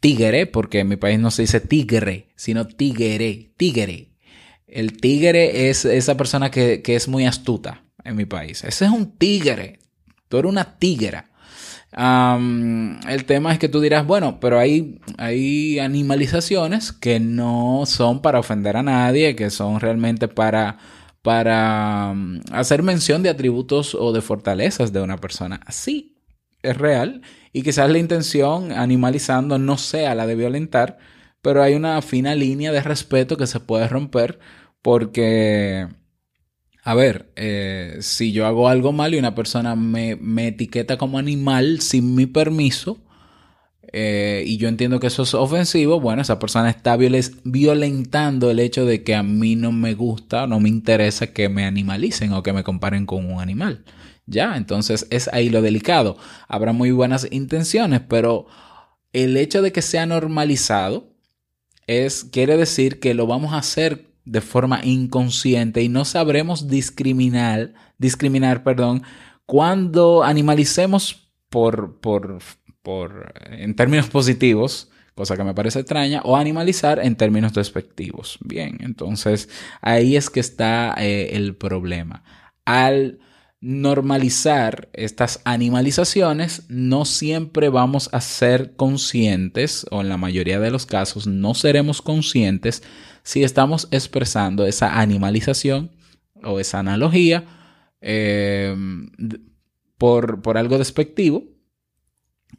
Tigre, 0.00 0.46
porque 0.46 0.80
en 0.80 0.88
mi 0.88 0.96
país 0.96 1.20
no 1.20 1.30
se 1.30 1.42
dice 1.42 1.60
tigre, 1.60 2.28
sino 2.36 2.66
tigre, 2.66 3.52
tigre. 3.56 4.09
El 4.72 5.00
tigre 5.00 5.70
es 5.70 5.84
esa 5.84 6.16
persona 6.16 6.50
que, 6.50 6.82
que 6.82 6.96
es 6.96 7.08
muy 7.08 7.26
astuta 7.26 7.84
en 8.04 8.16
mi 8.16 8.24
país. 8.24 8.64
Ese 8.64 8.84
es 8.86 8.90
un 8.90 9.16
tigre. 9.16 9.80
Tú 10.28 10.38
eres 10.38 10.50
una 10.50 10.78
tigra 10.78 11.30
el 11.92 13.24
tema 13.26 13.52
es 13.52 13.58
que 13.58 13.68
tú 13.68 13.80
dirás, 13.80 14.06
bueno, 14.06 14.38
pero 14.40 14.58
hay, 14.58 15.00
hay 15.18 15.78
animalizaciones 15.80 16.92
que 16.92 17.18
no 17.18 17.82
son 17.86 18.22
para 18.22 18.38
ofender 18.38 18.76
a 18.76 18.82
nadie, 18.82 19.34
que 19.34 19.50
son 19.50 19.80
realmente 19.80 20.28
para, 20.28 20.78
para 21.22 22.14
hacer 22.52 22.82
mención 22.82 23.22
de 23.22 23.30
atributos 23.30 23.94
o 23.94 24.12
de 24.12 24.20
fortalezas 24.22 24.92
de 24.92 25.00
una 25.00 25.18
persona. 25.18 25.60
Sí, 25.68 26.16
es 26.62 26.76
real. 26.76 27.22
Y 27.52 27.62
quizás 27.62 27.90
la 27.90 27.98
intención 27.98 28.70
animalizando 28.70 29.58
no 29.58 29.76
sea 29.76 30.14
la 30.14 30.26
de 30.26 30.36
violentar, 30.36 30.98
pero 31.42 31.62
hay 31.62 31.74
una 31.74 32.00
fina 32.02 32.34
línea 32.36 32.70
de 32.70 32.82
respeto 32.82 33.36
que 33.36 33.48
se 33.48 33.58
puede 33.58 33.88
romper 33.88 34.38
porque 34.82 35.88
a 36.82 36.94
ver, 36.94 37.30
eh, 37.36 37.98
si 38.00 38.32
yo 38.32 38.46
hago 38.46 38.68
algo 38.68 38.92
mal 38.92 39.14
y 39.14 39.18
una 39.18 39.34
persona 39.34 39.76
me, 39.76 40.18
etiqueta 40.46 40.96
como 40.96 41.18
animal 41.18 41.80
sin 41.80 42.14
mi 42.14 42.26
permiso, 42.26 42.98
eh, 43.92 44.44
y 44.46 44.56
yo 44.56 44.68
entiendo 44.68 45.00
que 45.00 45.08
eso 45.08 45.24
es 45.24 45.34
ofensivo, 45.34 46.00
bueno, 46.00 46.22
esa 46.22 46.38
persona 46.38 46.70
está 46.70 46.96
violentando 46.96 48.50
el 48.50 48.60
hecho 48.60 48.86
de 48.86 49.02
que 49.02 49.14
a 49.14 49.22
mí 49.22 49.56
no 49.56 49.72
me 49.72 49.94
gusta 49.94 50.46
no 50.46 50.60
me 50.60 50.68
interesa 50.68 51.32
que 51.32 51.48
me 51.48 51.64
animalicen 51.64 52.32
o 52.32 52.42
que 52.42 52.52
me 52.52 52.64
comparen 52.64 53.04
con 53.06 53.30
un 53.30 53.40
animal. 53.40 53.84
Ya, 54.26 54.56
entonces 54.56 55.06
es 55.10 55.28
ahí 55.32 55.48
lo 55.48 55.60
delicado. 55.60 56.16
Habrá 56.48 56.72
muy 56.72 56.92
buenas 56.92 57.26
intenciones, 57.30 58.00
pero 58.08 58.46
el 59.12 59.36
hecho 59.36 59.60
de 59.60 59.72
que 59.72 59.82
sea 59.82 60.06
normalizado 60.06 61.12
es, 61.86 62.24
quiere 62.24 62.56
decir 62.56 63.00
que 63.00 63.14
lo 63.14 63.26
vamos 63.26 63.52
a 63.52 63.58
hacer 63.58 64.09
de 64.30 64.40
forma 64.40 64.80
inconsciente 64.84 65.82
y 65.82 65.88
no 65.88 66.04
sabremos 66.04 66.68
discriminar, 66.68 67.74
discriminar, 67.98 68.62
perdón, 68.62 69.02
cuando 69.44 70.22
animalicemos 70.22 71.32
por, 71.48 71.98
por, 71.98 72.38
por, 72.82 73.34
en 73.50 73.74
términos 73.74 74.08
positivos, 74.08 74.88
cosa 75.16 75.36
que 75.36 75.42
me 75.42 75.52
parece 75.52 75.80
extraña, 75.80 76.22
o 76.24 76.36
animalizar 76.36 77.00
en 77.00 77.16
términos 77.16 77.54
despectivos. 77.54 78.38
Bien, 78.44 78.78
entonces 78.82 79.48
ahí 79.80 80.14
es 80.14 80.30
que 80.30 80.38
está 80.38 80.94
eh, 80.98 81.30
el 81.32 81.56
problema. 81.56 82.22
Al 82.64 83.18
normalizar 83.60 84.88
estas 84.94 85.40
animalizaciones, 85.44 86.64
no 86.68 87.04
siempre 87.04 87.68
vamos 87.68 88.08
a 88.12 88.20
ser 88.22 88.74
conscientes, 88.74 89.86
o 89.90 90.00
en 90.00 90.08
la 90.08 90.16
mayoría 90.16 90.58
de 90.58 90.70
los 90.70 90.86
casos 90.86 91.26
no 91.26 91.54
seremos 91.54 92.00
conscientes 92.00 92.82
si 93.22 93.44
estamos 93.44 93.88
expresando 93.90 94.66
esa 94.66 94.98
animalización 95.00 95.90
o 96.42 96.58
esa 96.58 96.78
analogía 96.78 97.44
eh, 98.00 98.74
por, 99.98 100.56
algo 100.56 100.78
despectivo 100.78 101.44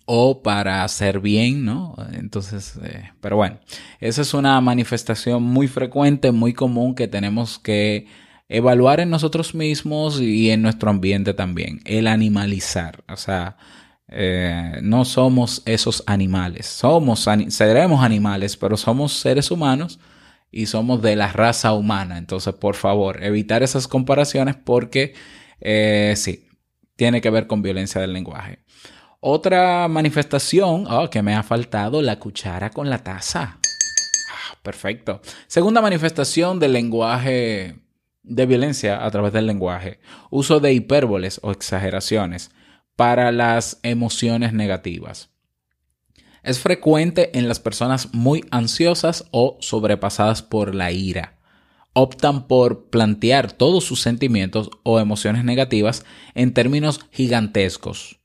o 0.06 0.44
para 0.44 0.84
hacer 0.84 1.20
bien, 1.20 1.66
¿no? 1.66 1.96
Entonces, 2.14 2.80
eh, 2.84 3.12
pero 3.20 3.38
bueno, 3.38 3.60
esa 4.00 4.22
es 4.22 4.36
una 4.36 4.62
manifestación 4.62 5.42
muy 5.42 5.68
frecuente, 5.68 6.32
muy 6.32 6.54
común 6.54 6.94
que 6.94 7.08
tenemos 7.08 7.58
que 7.58 8.06
evaluar 8.52 9.00
en 9.00 9.10
nosotros 9.10 9.56
mismos 9.56 10.20
y 10.20 10.52
en 10.52 10.62
nuestro 10.62 10.90
ambiente 10.90 11.34
también, 11.34 11.80
el 11.86 12.06
animalizar, 12.06 13.04
o 13.08 13.16
sea, 13.16 13.56
eh, 14.10 14.80
no 14.82 15.06
somos 15.06 15.64
esos 15.66 16.04
animales, 16.06 16.66
somos, 16.66 17.28
seremos 17.48 18.04
animales, 18.04 18.58
pero 18.58 18.76
somos 18.76 19.14
seres 19.14 19.52
humanos 19.52 20.00
y 20.52 20.66
somos 20.66 21.02
de 21.02 21.16
la 21.16 21.32
raza 21.32 21.72
humana. 21.72 22.18
Entonces, 22.18 22.54
por 22.54 22.76
favor, 22.76 23.24
evitar 23.24 23.64
esas 23.64 23.88
comparaciones 23.88 24.58
porque 24.58 25.14
eh, 25.62 26.14
sí, 26.18 26.50
tiene 26.98 27.22
que 27.22 27.30
ver 27.30 27.48
con 27.48 27.62
violencia 27.62 28.02
del 28.02 28.12
lenguaje. 28.12 28.60
Otra 29.22 29.88
manifestación 29.88 30.88
oh, 30.90 31.10
que 31.10 31.22
me 31.22 31.36
ha 31.36 31.44
faltado, 31.44 32.02
la 32.02 32.20
cuchara 32.20 32.70
con 32.70 32.90
la 32.90 32.98
taza. 32.98 33.60
Ah, 33.62 34.58
perfecto. 34.62 35.22
Segunda 35.48 35.82
manifestación 35.82 36.60
del 36.60 36.74
lenguaje 36.74 37.81
de 38.24 38.46
violencia 38.46 39.06
a 39.06 39.12
través 39.12 39.34
del 39.34 39.48
lenguaje. 39.48 40.00
Uso 40.30 40.60
de 40.60 40.74
hipérboles 40.74 41.40
o 41.44 41.52
exageraciones 41.52 42.52
para 42.96 43.32
las 43.32 43.80
emociones 43.84 44.54
negativas. 44.54 45.30
Es 46.44 46.60
frecuente 46.60 47.38
en 47.38 47.48
las 47.48 47.60
personas 47.60 48.14
muy 48.14 48.44
ansiosas 48.52 49.26
o 49.32 49.58
sobrepasadas 49.60 50.42
por 50.42 50.74
la 50.74 50.92
ira. 50.92 51.38
Optan 51.94 52.48
por 52.48 52.90
plantear 52.90 53.52
todos 53.52 53.84
sus 53.84 54.02
sentimientos 54.02 54.72
o 54.84 55.00
emociones 55.00 55.44
negativas 55.44 56.06
en 56.34 56.54
términos 56.54 57.02
gigantescos. 57.12 58.20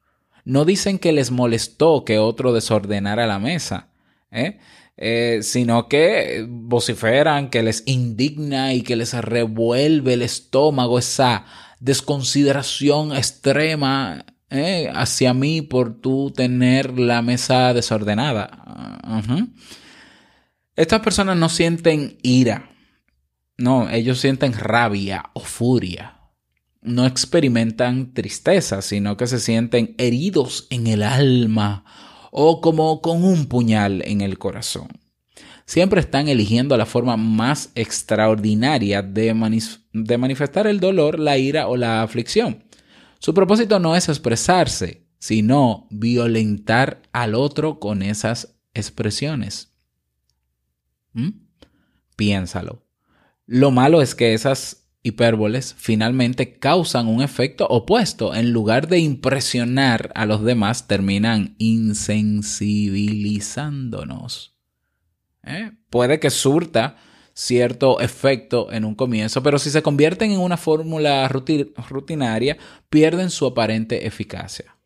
No 0.44 0.64
dicen 0.64 0.98
que 0.98 1.12
les 1.12 1.30
molestó 1.30 2.04
que 2.04 2.18
otro 2.18 2.52
desordenara 2.52 3.26
la 3.26 3.40
mesa, 3.40 3.88
¿eh? 4.30 4.60
Eh, 4.98 5.40
sino 5.42 5.88
que 5.88 6.46
vociferan, 6.48 7.50
que 7.50 7.62
les 7.62 7.82
indigna 7.84 8.72
y 8.72 8.80
que 8.80 8.96
les 8.96 9.12
revuelve 9.12 10.14
el 10.14 10.22
estómago 10.22 10.98
esa 10.98 11.44
desconsideración 11.80 13.14
extrema 13.14 14.24
eh, 14.48 14.90
hacia 14.94 15.34
mí 15.34 15.60
por 15.60 16.00
tú 16.00 16.32
tener 16.34 16.98
la 16.98 17.20
mesa 17.20 17.74
desordenada. 17.74 19.02
Estas 20.76 21.00
personas 21.00 21.36
no 21.36 21.50
sienten 21.50 22.18
ira. 22.22 22.70
No, 23.58 23.90
ellos 23.90 24.20
sienten 24.20 24.54
rabia 24.54 25.30
o 25.34 25.40
furia. 25.40 26.20
No 26.80 27.04
experimentan 27.04 28.14
tristeza, 28.14 28.80
sino 28.80 29.16
que 29.18 29.26
se 29.26 29.40
sienten 29.40 29.94
heridos 29.98 30.66
en 30.70 30.86
el 30.86 31.02
alma 31.02 31.84
o 32.38 32.60
como 32.60 33.00
con 33.00 33.24
un 33.24 33.46
puñal 33.46 34.02
en 34.04 34.20
el 34.20 34.38
corazón. 34.38 34.88
Siempre 35.64 36.00
están 36.00 36.28
eligiendo 36.28 36.76
la 36.76 36.84
forma 36.84 37.16
más 37.16 37.70
extraordinaria 37.74 39.00
de 39.00 39.32
manifestar 39.32 40.66
el 40.66 40.78
dolor, 40.78 41.18
la 41.18 41.38
ira 41.38 41.66
o 41.66 41.78
la 41.78 42.02
aflicción. 42.02 42.64
Su 43.20 43.32
propósito 43.32 43.78
no 43.78 43.96
es 43.96 44.10
expresarse, 44.10 45.06
sino 45.18 45.86
violentar 45.90 47.00
al 47.10 47.34
otro 47.34 47.80
con 47.80 48.02
esas 48.02 48.58
expresiones. 48.74 49.72
¿Mm? 51.14 51.30
Piénsalo. 52.16 52.86
Lo 53.46 53.70
malo 53.70 54.02
es 54.02 54.14
que 54.14 54.34
esas 54.34 54.85
hipérboles 55.06 55.74
finalmente 55.78 56.58
causan 56.58 57.06
un 57.06 57.22
efecto 57.22 57.66
opuesto. 57.68 58.34
En 58.34 58.52
lugar 58.52 58.88
de 58.88 58.98
impresionar 58.98 60.10
a 60.14 60.26
los 60.26 60.42
demás, 60.42 60.88
terminan 60.88 61.54
insensibilizándonos. 61.58 64.56
¿Eh? 65.44 65.70
Puede 65.90 66.18
que 66.18 66.30
surta 66.30 66.96
cierto 67.32 68.00
efecto 68.00 68.72
en 68.72 68.84
un 68.84 68.94
comienzo, 68.94 69.42
pero 69.42 69.58
si 69.58 69.70
se 69.70 69.82
convierten 69.82 70.32
en 70.32 70.40
una 70.40 70.56
fórmula 70.56 71.28
rutinaria, 71.28 72.56
pierden 72.88 73.30
su 73.30 73.46
aparente 73.46 74.06
eficacia. 74.06 74.76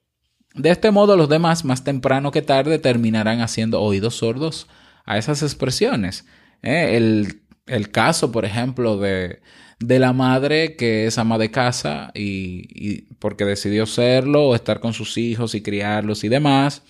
De 0.55 0.71
este 0.71 0.91
modo, 0.91 1.17
los 1.17 1.29
demás, 1.29 1.65
más 1.65 1.85
temprano 1.85 2.33
que 2.33 2.43
tarde, 2.43 2.79
terminarán 2.79 3.41
haciendo 3.41 3.81
oídos 3.81 4.17
sordos 4.17 4.67
a 5.05 5.17
esas 5.17 5.43
expresiones. 5.43 6.27
¿eh? 6.63 6.97
El, 6.97 7.43
caso, 7.91 8.33
por 8.33 8.45
ejemplo, 8.45 8.99
de, 8.99 9.41
la 9.79 10.13
madre 10.13 10.77
que 10.77 11.07
es 11.07 11.19
ama 11.19 11.39
de 11.39 11.51
casa 11.51 12.11
y, 12.15 13.03
porque 13.19 13.45
decidió 13.45 13.87
serlo 13.87 14.49
o 14.49 14.55
estar 14.55 14.81
con 14.81 14.93
sus 14.93 15.17
hijos 15.17 15.55
y 15.55 15.63
criarlos 15.63 16.25
y 16.25 16.29
demás. 16.29 16.83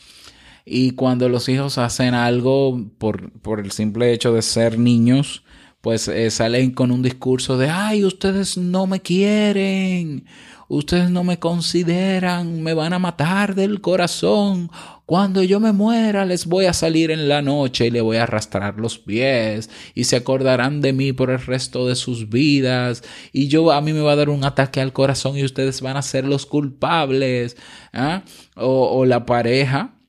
Y 0.65 0.93
cuando 0.93 1.29
los 1.29 1.49
hijos 1.49 1.79
hacen 1.79 2.15
algo 2.15 2.81
por, 2.99 3.31
por 3.41 3.61
el 3.61 3.71
simple 3.73 4.13
hecho 4.13 4.33
de 4.33 4.43
ser 4.43 4.79
niños, 4.79 5.45
pues 5.81 6.09
eh, 6.09 6.31
salen 6.31 6.73
con 6.73 6.91
un 6.91 7.03
discurso 7.03 7.57
de, 7.57 7.71
ay, 7.71 8.05
ustedes 8.05 8.59
no 8.59 8.87
me 8.87 9.01
quieren, 9.01 10.27
ustedes 10.69 11.11
no 11.11 11.25
me 11.25 11.39
consideran, 11.39 12.63
me 12.63 12.75
van 12.75 12.93
a 12.93 12.99
matar 12.99 13.55
del 13.55 13.81
corazón. 13.81 14.71
Cuando 15.11 15.43
yo 15.43 15.59
me 15.59 15.73
muera 15.73 16.25
les 16.25 16.47
voy 16.47 16.67
a 16.67 16.73
salir 16.73 17.11
en 17.11 17.29
la 17.29 17.43
noche 17.43 17.89
y 17.89 17.91
le 17.91 18.01
voy 18.01 18.19
a 18.19 18.23
arrastrar 18.23 18.79
los 18.79 19.01
pies 19.01 19.69
y 19.93 20.05
se 20.05 20.15
acordarán 20.15 20.81
de 20.81 20.93
mí 20.93 21.13
por 21.13 21.31
el 21.31 21.45
resto 21.45 21.89
de 21.89 21.97
sus 21.97 22.29
vidas 22.29 23.03
y 23.33 23.49
yo 23.49 23.73
a 23.73 23.81
mí 23.81 23.93
me 23.93 24.03
va 24.03 24.13
a 24.13 24.17
dar 24.17 24.29
un 24.29 24.45
ataque 24.45 24.81
al 24.81 24.93
corazón 24.93 25.37
y 25.37 25.43
ustedes 25.43 25.81
van 25.81 25.97
a 25.97 26.03
ser 26.03 26.27
los 26.27 26.47
culpables. 26.47 27.57
¿ah? 27.93 28.23
O, 28.55 29.01
o 29.01 29.05
la 29.05 29.27
pareja 29.27 30.00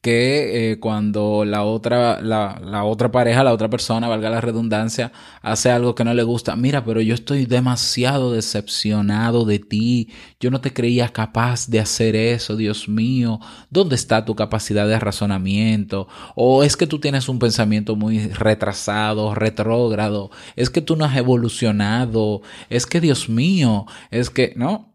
que 0.00 0.72
eh, 0.72 0.80
cuando 0.80 1.44
la 1.44 1.64
otra, 1.64 2.22
la, 2.22 2.58
la, 2.64 2.84
otra 2.84 3.12
pareja, 3.12 3.44
la 3.44 3.52
otra 3.52 3.68
persona, 3.68 4.08
valga 4.08 4.30
la 4.30 4.40
redundancia, 4.40 5.12
hace 5.42 5.70
algo 5.70 5.94
que 5.94 6.04
no 6.04 6.14
le 6.14 6.22
gusta, 6.22 6.56
mira, 6.56 6.84
pero 6.86 7.02
yo 7.02 7.12
estoy 7.12 7.44
demasiado 7.44 8.32
decepcionado 8.32 9.44
de 9.44 9.58
ti, 9.58 10.08
yo 10.40 10.50
no 10.50 10.62
te 10.62 10.72
creía 10.72 11.10
capaz 11.10 11.68
de 11.68 11.80
hacer 11.80 12.16
eso, 12.16 12.56
Dios 12.56 12.88
mío, 12.88 13.40
¿dónde 13.68 13.94
está 13.94 14.24
tu 14.24 14.34
capacidad 14.34 14.88
de 14.88 14.98
razonamiento? 14.98 16.08
O 16.34 16.64
es 16.64 16.78
que 16.78 16.86
tú 16.86 16.98
tienes 16.98 17.28
un 17.28 17.38
pensamiento 17.38 17.94
muy 17.94 18.28
retrasado, 18.28 19.34
retrógrado, 19.34 20.30
es 20.56 20.70
que 20.70 20.80
tú 20.80 20.96
no 20.96 21.04
has 21.04 21.16
evolucionado, 21.16 22.40
es 22.70 22.86
que 22.86 23.02
Dios 23.02 23.28
mío, 23.28 23.84
es 24.10 24.30
que, 24.30 24.54
¿no? 24.56 24.94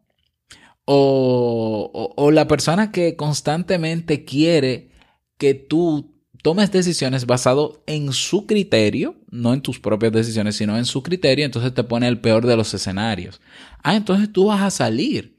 O, 0.87 1.91
o, 1.93 2.13
o, 2.23 2.31
la 2.31 2.47
persona 2.47 2.91
que 2.91 3.15
constantemente 3.15 4.23
quiere 4.23 4.94
que 5.37 5.53
tú 5.53 6.15
tomes 6.41 6.71
decisiones 6.71 7.25
basado 7.25 7.83
en 7.87 8.13
su 8.13 8.45
criterio, 8.45 9.15
no 9.31 9.53
en 9.53 9.61
tus 9.61 9.79
propias 9.79 10.11
decisiones, 10.11 10.55
sino 10.55 10.77
en 10.77 10.85
su 10.85 11.01
criterio, 11.01 11.45
entonces 11.45 11.73
te 11.73 11.83
pone 11.83 12.07
el 12.07 12.19
peor 12.19 12.45
de 12.45 12.55
los 12.55 12.73
escenarios. 12.73 13.41
Ah, 13.81 13.95
entonces 13.95 14.31
tú 14.31 14.45
vas 14.45 14.61
a 14.61 14.69
salir. 14.69 15.35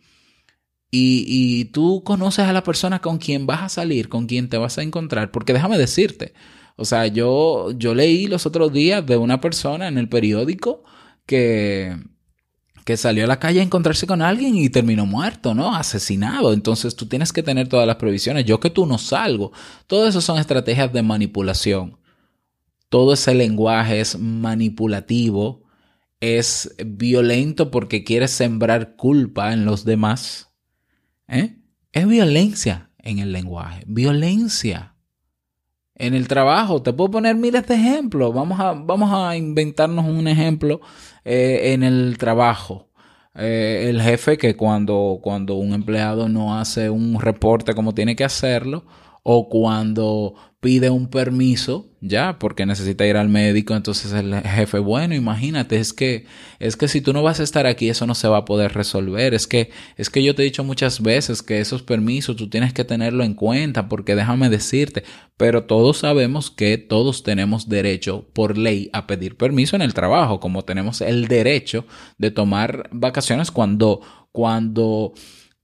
Y, 0.90 1.24
y 1.28 1.66
tú 1.66 2.02
conoces 2.04 2.46
a 2.46 2.52
la 2.52 2.62
persona 2.62 3.00
con 3.00 3.18
quien 3.18 3.46
vas 3.46 3.62
a 3.62 3.68
salir, 3.68 4.08
con 4.08 4.26
quien 4.26 4.48
te 4.48 4.56
vas 4.56 4.78
a 4.78 4.82
encontrar, 4.82 5.30
porque 5.30 5.52
déjame 5.52 5.78
decirte, 5.78 6.32
o 6.76 6.84
sea, 6.84 7.06
yo, 7.06 7.72
yo 7.72 7.94
leí 7.94 8.26
los 8.26 8.46
otros 8.46 8.72
días 8.72 9.04
de 9.06 9.16
una 9.16 9.40
persona 9.40 9.88
en 9.88 9.98
el 9.98 10.08
periódico 10.08 10.84
que, 11.26 11.96
que 12.86 12.96
salió 12.96 13.24
a 13.24 13.26
la 13.26 13.40
calle 13.40 13.58
a 13.58 13.64
encontrarse 13.64 14.06
con 14.06 14.22
alguien 14.22 14.54
y 14.54 14.70
terminó 14.70 15.06
muerto, 15.06 15.56
¿no? 15.56 15.74
Asesinado. 15.74 16.52
Entonces 16.52 16.94
tú 16.94 17.06
tienes 17.06 17.32
que 17.32 17.42
tener 17.42 17.66
todas 17.66 17.84
las 17.84 17.96
previsiones. 17.96 18.44
Yo 18.44 18.60
que 18.60 18.70
tú 18.70 18.86
no 18.86 18.96
salgo. 18.96 19.50
Todo 19.88 20.06
eso 20.06 20.20
son 20.20 20.38
estrategias 20.38 20.92
de 20.92 21.02
manipulación. 21.02 21.98
Todo 22.88 23.14
ese 23.14 23.34
lenguaje 23.34 23.98
es 23.98 24.16
manipulativo, 24.20 25.64
es 26.20 26.76
violento 26.86 27.72
porque 27.72 28.04
quiere 28.04 28.28
sembrar 28.28 28.94
culpa 28.94 29.52
en 29.52 29.64
los 29.64 29.84
demás. 29.84 30.52
¿eh? 31.26 31.56
Es 31.90 32.06
violencia 32.06 32.92
en 32.98 33.18
el 33.18 33.32
lenguaje, 33.32 33.82
violencia. 33.88 34.94
En 35.98 36.14
el 36.14 36.28
trabajo, 36.28 36.82
te 36.82 36.92
puedo 36.92 37.10
poner 37.10 37.36
miles 37.36 37.66
de 37.66 37.74
ejemplos. 37.74 38.34
Vamos 38.34 38.60
a, 38.60 38.72
vamos 38.72 39.10
a 39.12 39.36
inventarnos 39.36 40.04
un 40.04 40.28
ejemplo 40.28 40.80
eh, 41.24 41.72
en 41.72 41.82
el 41.82 42.18
trabajo. 42.18 42.88
Eh, 43.34 43.86
el 43.88 44.00
jefe 44.02 44.38
que 44.38 44.56
cuando, 44.56 45.18
cuando 45.22 45.54
un 45.54 45.72
empleado 45.72 46.28
no 46.28 46.58
hace 46.58 46.90
un 46.90 47.20
reporte 47.20 47.74
como 47.74 47.94
tiene 47.94 48.14
que 48.14 48.24
hacerlo, 48.24 48.84
o 49.28 49.48
cuando 49.48 50.34
pide 50.60 50.88
un 50.88 51.08
permiso, 51.08 51.88
ya, 52.00 52.38
porque 52.38 52.64
necesita 52.64 53.04
ir 53.04 53.16
al 53.16 53.28
médico, 53.28 53.74
entonces 53.74 54.12
el 54.12 54.32
jefe, 54.40 54.78
bueno, 54.78 55.16
imagínate, 55.16 55.78
es 55.78 55.92
que 55.92 56.26
es 56.60 56.76
que 56.76 56.86
si 56.86 57.00
tú 57.00 57.12
no 57.12 57.24
vas 57.24 57.40
a 57.40 57.42
estar 57.42 57.66
aquí, 57.66 57.88
eso 57.88 58.06
no 58.06 58.14
se 58.14 58.28
va 58.28 58.38
a 58.38 58.44
poder 58.44 58.72
resolver. 58.74 59.34
Es 59.34 59.48
que 59.48 59.70
es 59.96 60.10
que 60.10 60.22
yo 60.22 60.36
te 60.36 60.42
he 60.42 60.44
dicho 60.44 60.62
muchas 60.62 61.02
veces 61.02 61.42
que 61.42 61.60
esos 61.60 61.82
permisos 61.82 62.36
tú 62.36 62.48
tienes 62.48 62.72
que 62.72 62.84
tenerlo 62.84 63.24
en 63.24 63.34
cuenta, 63.34 63.88
porque 63.88 64.14
déjame 64.14 64.48
decirte, 64.48 65.02
pero 65.36 65.64
todos 65.64 65.98
sabemos 65.98 66.52
que 66.52 66.78
todos 66.78 67.24
tenemos 67.24 67.68
derecho 67.68 68.28
por 68.32 68.56
ley 68.56 68.90
a 68.92 69.08
pedir 69.08 69.36
permiso 69.36 69.74
en 69.74 69.82
el 69.82 69.92
trabajo, 69.92 70.38
como 70.38 70.64
tenemos 70.64 71.00
el 71.00 71.26
derecho 71.26 71.84
de 72.16 72.30
tomar 72.30 72.88
vacaciones 72.92 73.50
cuando 73.50 74.02
cuando 74.30 75.14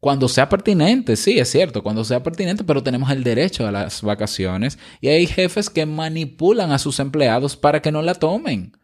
cuando 0.03 0.27
sea 0.27 0.49
pertinente, 0.49 1.15
sí, 1.15 1.39
es 1.39 1.49
cierto, 1.49 1.85
cuando 1.85 2.03
sea 2.05 2.25
pertinente, 2.25 2.65
pero 2.65 2.83
tenemos 2.83 3.09
el 3.13 3.23
derecho 3.23 3.69
a 3.69 3.71
las 3.71 4.03
vacaciones 4.03 4.77
y 5.01 5.07
hay 5.07 5.29
jefes 5.29 5.71
que 5.71 5.87
manipulan 5.87 6.73
a 6.73 6.81
sus 6.81 6.99
empleados 6.99 7.57
para 7.57 7.81
que 7.81 7.93
no 7.93 8.03
la 8.03 8.17
tomen. 8.17 8.77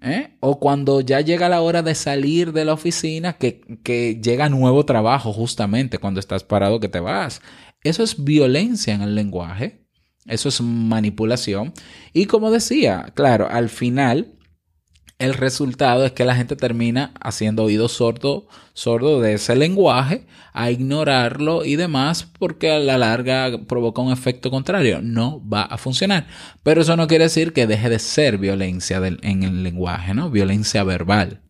¿Eh? 0.00 0.36
O 0.38 0.60
cuando 0.60 1.00
ya 1.00 1.22
llega 1.22 1.48
la 1.48 1.60
hora 1.60 1.82
de 1.82 1.96
salir 1.96 2.52
de 2.52 2.64
la 2.64 2.74
oficina, 2.74 3.32
que, 3.32 3.62
que 3.82 4.20
llega 4.22 4.48
nuevo 4.48 4.86
trabajo 4.86 5.32
justamente 5.32 5.98
cuando 5.98 6.20
estás 6.20 6.44
parado 6.44 6.78
que 6.78 6.88
te 6.88 7.00
vas. 7.00 7.42
Eso 7.82 8.04
es 8.04 8.22
violencia 8.22 8.94
en 8.94 9.02
el 9.02 9.16
lenguaje, 9.16 9.88
eso 10.24 10.50
es 10.50 10.60
manipulación. 10.60 11.72
Y 12.12 12.26
como 12.26 12.52
decía, 12.52 13.10
claro, 13.16 13.48
al 13.50 13.68
final 13.68 14.36
el 15.20 15.34
resultado 15.34 16.04
es 16.06 16.12
que 16.12 16.24
la 16.24 16.34
gente 16.34 16.56
termina 16.56 17.12
haciendo 17.20 17.64
oído 17.64 17.88
sordo, 17.88 18.48
sordo 18.72 19.20
de 19.20 19.34
ese 19.34 19.54
lenguaje, 19.54 20.26
a 20.54 20.70
ignorarlo 20.70 21.64
y 21.64 21.76
demás, 21.76 22.26
porque 22.38 22.72
a 22.72 22.78
la 22.78 22.96
larga 22.96 23.66
provoca 23.68 24.00
un 24.00 24.12
efecto 24.12 24.50
contrario. 24.50 25.00
No 25.02 25.46
va 25.46 25.62
a 25.62 25.76
funcionar. 25.76 26.26
Pero 26.62 26.80
eso 26.80 26.96
no 26.96 27.06
quiere 27.06 27.24
decir 27.24 27.52
que 27.52 27.66
deje 27.66 27.90
de 27.90 27.98
ser 27.98 28.38
violencia 28.38 28.96
en 29.04 29.42
el 29.42 29.62
lenguaje, 29.62 30.14
¿no? 30.14 30.30
Violencia 30.30 30.84
verbal. 30.84 31.42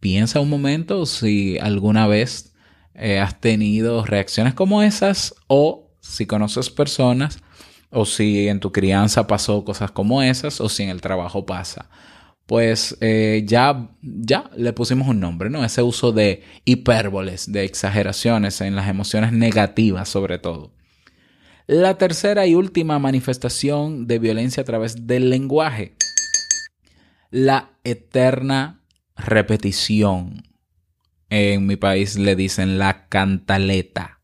Piensa 0.00 0.40
un 0.40 0.48
momento 0.48 1.04
si 1.04 1.58
alguna 1.58 2.06
vez 2.06 2.54
eh, 2.94 3.18
has 3.18 3.40
tenido 3.40 4.06
reacciones 4.06 4.54
como 4.54 4.82
esas 4.82 5.34
o 5.48 5.94
si 6.00 6.24
conoces 6.24 6.70
personas 6.70 7.40
o 7.94 8.04
si 8.04 8.48
en 8.48 8.60
tu 8.60 8.72
crianza 8.72 9.26
pasó 9.26 9.64
cosas 9.64 9.90
como 9.90 10.22
esas, 10.22 10.60
o 10.60 10.68
si 10.68 10.82
en 10.82 10.90
el 10.90 11.00
trabajo 11.00 11.46
pasa. 11.46 11.88
Pues 12.46 12.96
eh, 13.00 13.42
ya, 13.46 13.90
ya 14.02 14.50
le 14.56 14.72
pusimos 14.72 15.08
un 15.08 15.20
nombre, 15.20 15.48
¿no? 15.48 15.64
Ese 15.64 15.82
uso 15.82 16.12
de 16.12 16.42
hipérboles, 16.64 17.50
de 17.50 17.64
exageraciones 17.64 18.60
en 18.60 18.76
las 18.76 18.88
emociones 18.88 19.32
negativas 19.32 20.08
sobre 20.08 20.38
todo. 20.38 20.74
La 21.66 21.96
tercera 21.96 22.46
y 22.46 22.54
última 22.54 22.98
manifestación 22.98 24.06
de 24.06 24.18
violencia 24.18 24.62
a 24.62 24.64
través 24.64 25.06
del 25.06 25.30
lenguaje. 25.30 25.94
La 27.30 27.70
eterna 27.84 28.82
repetición. 29.16 30.42
En 31.30 31.66
mi 31.66 31.76
país 31.76 32.18
le 32.18 32.36
dicen 32.36 32.78
la 32.78 33.08
cantaleta 33.08 34.20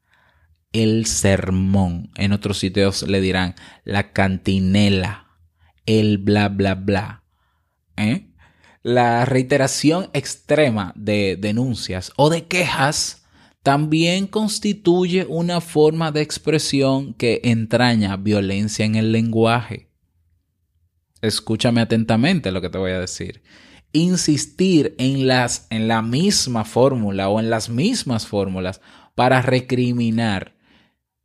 el 0.73 1.07
sermón. 1.07 2.11
En 2.17 2.33
otros 2.33 2.59
sitios 2.59 3.03
le 3.03 3.21
dirán 3.21 3.55
la 3.85 4.13
cantinela, 4.13 5.29
el 5.87 6.19
bla, 6.19 6.49
bla, 6.49 6.75
bla. 6.75 7.25
¿Eh? 7.97 8.31
La 8.83 9.25
reiteración 9.25 10.09
extrema 10.13 10.93
de 10.97 11.37
denuncias 11.39 12.13
o 12.17 12.31
de 12.31 12.47
quejas 12.47 13.27
también 13.63 14.27
constituye 14.27 15.27
una 15.29 15.61
forma 15.61 16.13
de 16.13 16.23
expresión 16.23 17.13
que 17.13 17.43
entraña 17.45 18.17
violencia 18.17 18.87
en 18.87 18.95
el 18.95 19.13
lenguaje. 19.13 19.91
Escúchame 21.21 21.83
atentamente 21.83 22.53
lo 22.53 22.63
que 22.63 22.71
te 22.71 22.79
voy 22.79 22.93
a 22.93 23.01
decir. 23.01 23.43
Insistir 23.93 24.95
en, 24.99 25.27
las, 25.27 25.67
en 25.69 25.89
la 25.89 26.01
misma 26.01 26.65
fórmula 26.65 27.29
o 27.29 27.39
en 27.39 27.51
las 27.51 27.69
mismas 27.69 28.27
fórmulas 28.27 28.81
para 29.15 29.43
recriminar 29.43 30.55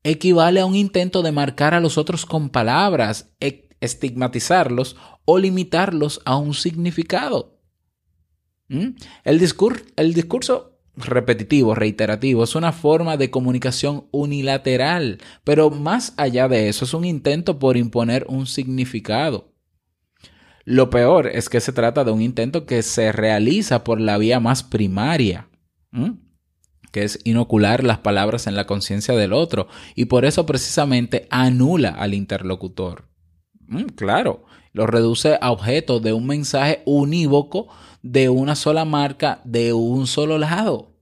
equivale 0.06 0.60
a 0.60 0.68
un 0.68 0.76
intento 0.76 1.24
de 1.24 1.32
marcar 1.32 1.74
a 1.74 1.80
los 1.80 1.98
otros 1.98 2.26
con 2.28 2.50
palabras, 2.50 3.34
e 3.39 3.68
estigmatizarlos 3.82 4.96
o 5.26 5.39
limitarlos 5.39 6.22
a 6.26 6.38
un 6.38 6.54
significado. 6.54 7.60
¿Mm? 8.70 8.89
El, 9.24 9.39
discurso 9.39 10.80
repetitivo, 10.96 11.74
reiterativo, 11.74 12.44
es 12.44 12.56
una 12.56 12.72
forma 12.72 13.18
de 13.18 13.32
comunicación 13.32 14.08
unilateral, 14.12 15.18
pero 15.44 15.72
más 15.72 16.13
allá 16.18 16.48
de 16.48 16.70
eso 16.70 16.86
es 16.86 16.94
un 16.94 17.04
intento 17.04 17.58
por 17.58 17.76
imponer 17.76 18.26
un 18.30 18.46
significado. 18.46 19.54
Lo 20.65 20.91
peor 20.91 21.28
es 21.28 21.50
que 21.50 21.62
se 21.62 21.74
trata 21.74 22.04
de 22.04 22.12
un 22.12 22.22
intento 22.22 22.68
que 22.68 22.84
se 22.84 23.12
realiza 23.12 23.84
por 23.84 24.00
la 24.00 24.20
vía 24.20 24.39
más 24.39 24.63
primaria. 24.63 25.50
¿Mm? 25.91 26.25
Que 26.96 27.04
es 27.04 27.20
inocular 27.26 27.84
las 27.84 27.98
palabras 27.98 28.48
en 28.48 28.56
la 28.56 28.66
conciencia 28.66 29.14
del 29.16 29.34
otro, 29.34 29.68
y 29.96 30.06
por 30.06 30.24
eso 30.24 30.46
precisamente 30.46 31.28
anula 31.30 31.90
al 31.90 32.14
interlocutor. 32.14 33.04
Mm, 33.68 33.88
claro, 33.98 34.46
lo 34.72 34.88
reduce 34.88 35.38
a 35.42 35.52
objeto 35.52 36.00
de 36.00 36.14
un 36.14 36.26
mensaje 36.26 36.84
unívoco 36.86 37.68
de 38.02 38.30
una 38.30 38.56
sola 38.56 38.86
marca, 38.86 39.42
de 39.44 39.74
un 39.74 40.08
solo 40.08 40.38
lado. 40.38 40.94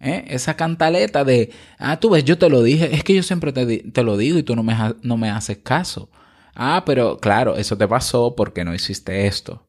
¿Eh? 0.00 0.26
Esa 0.28 0.54
cantaleta 0.54 1.24
de, 1.24 1.50
ah, 1.78 1.98
tú 1.98 2.10
ves, 2.10 2.24
yo 2.24 2.36
te 2.36 2.50
lo 2.50 2.62
dije, 2.62 2.94
es 2.94 3.02
que 3.02 3.14
yo 3.14 3.22
siempre 3.22 3.50
te, 3.54 3.78
te 3.78 4.02
lo 4.02 4.18
digo 4.18 4.36
y 4.36 4.42
tú 4.42 4.54
no 4.54 4.62
me, 4.62 4.76
no 5.00 5.16
me 5.16 5.30
haces 5.30 5.56
caso. 5.56 6.10
Ah, 6.54 6.82
pero 6.84 7.16
claro, 7.16 7.56
eso 7.56 7.78
te 7.78 7.88
pasó 7.88 8.34
porque 8.36 8.66
no 8.66 8.74
hiciste 8.74 9.26
esto. 9.26 9.66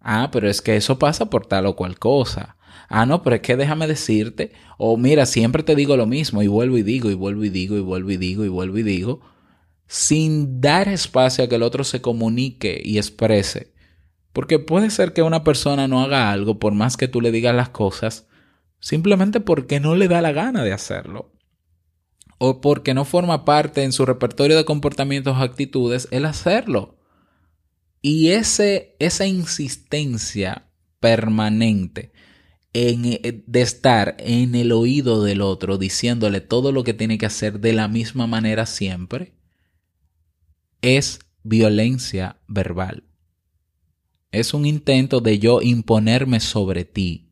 Ah, 0.00 0.28
pero 0.30 0.48
es 0.48 0.62
que 0.62 0.76
eso 0.76 0.96
pasa 0.96 1.28
por 1.28 1.44
tal 1.44 1.66
o 1.66 1.74
cual 1.74 1.98
cosa. 1.98 2.56
Ah, 2.88 3.04
no, 3.04 3.22
pero 3.22 3.36
es 3.36 3.42
que 3.42 3.56
déjame 3.56 3.86
decirte. 3.86 4.52
O 4.78 4.96
mira, 4.96 5.26
siempre 5.26 5.62
te 5.62 5.76
digo 5.76 5.96
lo 5.96 6.06
mismo 6.06 6.42
y 6.42 6.46
vuelvo 6.46 6.78
y 6.78 6.82
digo 6.82 7.10
y 7.10 7.14
vuelvo 7.14 7.44
y 7.44 7.50
digo 7.50 7.76
y 7.76 7.80
vuelvo 7.80 8.10
y 8.10 8.16
digo 8.16 8.44
y 8.44 8.48
vuelvo 8.48 8.78
y 8.78 8.82
digo. 8.82 9.20
Sin 9.86 10.60
dar 10.60 10.88
espacio 10.88 11.44
a 11.44 11.48
que 11.48 11.56
el 11.56 11.62
otro 11.62 11.84
se 11.84 12.00
comunique 12.00 12.80
y 12.82 12.96
exprese. 12.96 13.74
Porque 14.32 14.58
puede 14.58 14.90
ser 14.90 15.12
que 15.12 15.22
una 15.22 15.44
persona 15.44 15.86
no 15.86 16.02
haga 16.02 16.30
algo 16.30 16.58
por 16.58 16.72
más 16.72 16.96
que 16.96 17.08
tú 17.08 17.20
le 17.20 17.30
digas 17.30 17.54
las 17.54 17.70
cosas, 17.70 18.26
simplemente 18.80 19.40
porque 19.40 19.80
no 19.80 19.94
le 19.96 20.08
da 20.08 20.22
la 20.22 20.32
gana 20.32 20.64
de 20.64 20.72
hacerlo. 20.72 21.32
O 22.38 22.60
porque 22.60 22.94
no 22.94 23.04
forma 23.04 23.44
parte 23.44 23.82
en 23.82 23.92
su 23.92 24.06
repertorio 24.06 24.56
de 24.56 24.64
comportamientos 24.64 25.36
o 25.36 25.40
actitudes 25.40 26.08
el 26.10 26.24
hacerlo. 26.24 26.96
Y 28.00 28.28
ese, 28.28 28.96
esa 28.98 29.26
insistencia 29.26 30.70
permanente 31.00 32.12
eh, 32.74 33.42
de 33.46 33.60
estar 33.62 34.16
en 34.18 34.54
el 34.54 34.72
oído 34.72 35.22
del 35.22 35.40
otro 35.40 35.78
diciéndole 35.78 36.40
todo 36.40 36.72
lo 36.72 36.84
que 36.84 36.94
tiene 36.94 37.18
que 37.18 37.26
hacer 37.26 37.60
de 37.60 37.72
la 37.72 37.88
misma 37.88 38.26
manera 38.26 38.66
siempre, 38.66 39.32
es 40.82 41.20
violencia 41.42 42.36
verbal. 42.46 43.04
Es 44.30 44.52
un 44.52 44.66
intento 44.66 45.20
de 45.20 45.38
yo 45.38 45.62
imponerme 45.62 46.40
sobre 46.40 46.84
ti. 46.84 47.30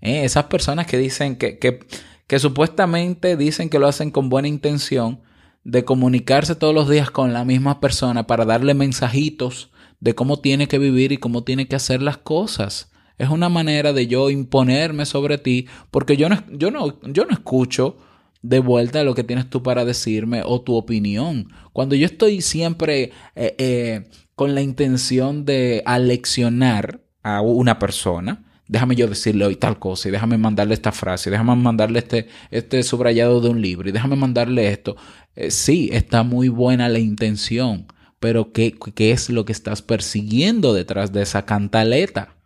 ¿Eh? 0.00 0.24
Esas 0.24 0.44
personas 0.44 0.86
que 0.86 0.98
dicen 0.98 1.36
que, 1.36 1.58
que, 1.58 1.80
que 2.26 2.38
supuestamente 2.38 3.36
dicen 3.36 3.70
que 3.70 3.78
lo 3.78 3.86
hacen 3.86 4.10
con 4.10 4.28
buena 4.28 4.48
intención 4.48 5.22
de 5.62 5.84
comunicarse 5.84 6.56
todos 6.56 6.74
los 6.74 6.88
días 6.90 7.10
con 7.10 7.32
la 7.32 7.44
misma 7.44 7.80
persona 7.80 8.26
para 8.26 8.44
darle 8.44 8.74
mensajitos 8.74 9.70
de 10.00 10.14
cómo 10.14 10.40
tiene 10.40 10.68
que 10.68 10.78
vivir 10.78 11.12
y 11.12 11.16
cómo 11.16 11.44
tiene 11.44 11.68
que 11.68 11.76
hacer 11.76 12.02
las 12.02 12.18
cosas. 12.18 12.90
Es 13.18 13.28
una 13.28 13.48
manera 13.48 13.92
de 13.92 14.06
yo 14.06 14.30
imponerme 14.30 15.06
sobre 15.06 15.38
ti 15.38 15.66
porque 15.90 16.16
yo 16.16 16.28
no, 16.28 16.42
yo 16.50 16.70
no, 16.70 17.00
yo 17.02 17.24
no 17.24 17.32
escucho 17.32 17.96
de 18.42 18.58
vuelta 18.58 19.04
lo 19.04 19.14
que 19.14 19.24
tienes 19.24 19.48
tú 19.48 19.62
para 19.62 19.84
decirme 19.84 20.42
o 20.44 20.60
tu 20.60 20.74
opinión. 20.74 21.48
Cuando 21.72 21.94
yo 21.94 22.04
estoy 22.04 22.42
siempre 22.42 23.12
eh, 23.34 23.54
eh, 23.58 24.08
con 24.34 24.54
la 24.54 24.60
intención 24.60 25.46
de 25.46 25.82
aleccionar 25.86 27.00
a 27.22 27.40
una 27.40 27.78
persona, 27.78 28.44
déjame 28.68 28.96
yo 28.96 29.06
decirle 29.06 29.46
hoy 29.46 29.56
tal 29.56 29.78
cosa 29.78 30.08
y 30.08 30.12
déjame 30.12 30.36
mandarle 30.36 30.74
esta 30.74 30.92
frase, 30.92 31.30
déjame 31.30 31.56
mandarle 31.56 32.00
este, 32.00 32.28
este 32.50 32.82
subrayado 32.82 33.40
de 33.40 33.48
un 33.48 33.62
libro 33.62 33.88
y 33.88 33.92
déjame 33.92 34.16
mandarle 34.16 34.68
esto. 34.68 34.96
Eh, 35.36 35.50
sí, 35.50 35.88
está 35.92 36.22
muy 36.22 36.48
buena 36.48 36.90
la 36.90 36.98
intención, 36.98 37.86
pero 38.20 38.52
¿qué, 38.52 38.74
¿qué 38.94 39.12
es 39.12 39.30
lo 39.30 39.46
que 39.46 39.52
estás 39.52 39.80
persiguiendo 39.80 40.74
detrás 40.74 41.12
de 41.12 41.22
esa 41.22 41.46
cantaleta? 41.46 42.36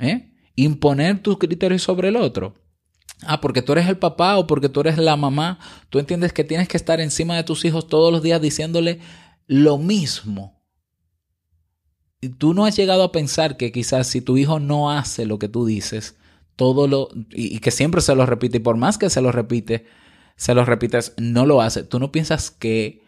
¿Eh? 0.00 0.32
Imponer 0.56 1.22
tus 1.22 1.38
criterios 1.38 1.82
sobre 1.82 2.08
el 2.08 2.16
otro. 2.16 2.54
Ah, 3.22 3.40
porque 3.40 3.62
tú 3.62 3.72
eres 3.72 3.86
el 3.86 3.98
papá 3.98 4.38
o 4.38 4.46
porque 4.46 4.68
tú 4.68 4.80
eres 4.80 4.96
la 4.96 5.16
mamá, 5.16 5.58
tú 5.90 5.98
entiendes 5.98 6.32
que 6.32 6.42
tienes 6.42 6.68
que 6.68 6.76
estar 6.76 7.00
encima 7.00 7.36
de 7.36 7.44
tus 7.44 7.64
hijos 7.64 7.86
todos 7.86 8.10
los 8.10 8.22
días 8.22 8.40
diciéndole 8.40 9.00
lo 9.46 9.76
mismo. 9.76 10.62
Y 12.22 12.30
tú 12.30 12.54
no 12.54 12.64
has 12.64 12.76
llegado 12.76 13.02
a 13.02 13.12
pensar 13.12 13.56
que 13.56 13.72
quizás 13.72 14.06
si 14.06 14.20
tu 14.20 14.36
hijo 14.36 14.58
no 14.58 14.90
hace 14.90 15.26
lo 15.26 15.38
que 15.38 15.48
tú 15.48 15.66
dices, 15.66 16.16
todo 16.56 16.86
lo 16.88 17.08
y, 17.30 17.54
y 17.54 17.58
que 17.60 17.70
siempre 17.70 18.00
se 18.00 18.14
lo 18.14 18.24
repite 18.26 18.58
y 18.58 18.60
por 18.60 18.76
más 18.76 18.98
que 18.98 19.10
se 19.10 19.20
lo 19.20 19.32
repite, 19.32 19.86
se 20.36 20.54
lo 20.54 20.64
repites, 20.64 21.14
no 21.18 21.44
lo 21.44 21.60
hace. 21.60 21.82
Tú 21.82 21.98
no 21.98 22.12
piensas 22.12 22.50
que 22.50 23.02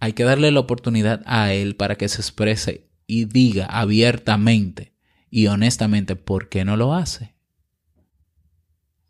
hay 0.00 0.12
que 0.12 0.24
darle 0.24 0.50
la 0.50 0.60
oportunidad 0.60 1.22
a 1.26 1.52
él 1.52 1.76
para 1.76 1.96
que 1.96 2.08
se 2.08 2.20
exprese 2.20 2.90
y 3.06 3.26
diga 3.26 3.66
abiertamente 3.66 4.93
y 5.34 5.48
honestamente, 5.48 6.14
¿por 6.14 6.48
qué 6.48 6.64
no 6.64 6.76
lo 6.76 6.94
hace? 6.94 7.34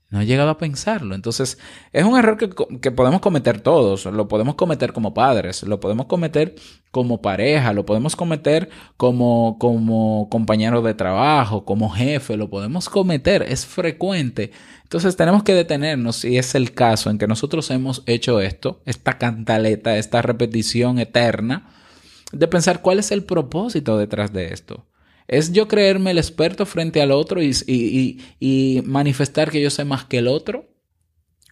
No 0.09 0.23
he 0.23 0.27
llegado 0.27 0.49
a 0.49 0.57
pensarlo. 0.57 1.15
Entonces, 1.15 1.59
es 1.93 2.03
un 2.03 2.17
error 2.17 2.39
que, 2.39 2.49
que, 2.81 2.91
podemos 2.91 3.21
cometer 3.21 3.61
todos. 3.61 4.07
Lo 4.07 4.27
podemos 4.27 4.55
cometer 4.55 4.95
como 4.95 5.13
padres, 5.13 5.65
lo 5.65 5.81
podemos 5.81 6.07
cometer 6.07 6.55
como 6.91 7.21
pareja, 7.21 7.75
lo 7.75 7.85
podemos 7.85 8.17
cometer 8.17 8.71
como, 8.97 9.59
como 9.61 10.31
compañero 10.31 10.81
de 10.81 10.95
trabajo, 10.95 11.67
como 11.67 11.91
jefe, 11.91 12.39
lo 12.39 12.49
podemos 12.49 12.89
cometer. 12.89 13.43
Es 13.43 13.67
frecuente. 13.67 14.51
Entonces, 14.85 15.17
tenemos 15.17 15.43
que 15.43 15.53
detenernos, 15.53 16.17
si 16.17 16.39
es 16.39 16.55
el 16.55 16.73
caso 16.73 17.11
en 17.11 17.19
que 17.19 17.27
nosotros 17.27 17.71
hemos 17.71 18.03
hecho 18.07 18.41
esto, 18.41 18.81
esta 18.87 19.19
cantaleta, 19.19 19.99
esta 19.99 20.23
repetición 20.23 20.99
eterna, 20.99 21.69
de 22.33 22.49
pensar 22.49 22.81
cuál 22.81 22.99
es 22.99 23.11
el 23.11 23.25
propósito 23.25 23.99
detrás 23.99 24.33
de 24.33 24.55
esto. 24.55 24.87
¿Es 25.27 25.53
yo 25.53 25.69
creerme 25.69 26.11
el 26.11 26.19
experto 26.19 26.67
frente 26.67 27.01
al 27.01 27.11
otro 27.11 27.41
y, 27.43 28.83
manifestar 28.85 29.51
que 29.51 29.63
yo 29.63 29.71
sé 29.71 29.85
más 29.85 30.05
que 30.05 30.19
el 30.19 30.29
otro? 30.29 30.69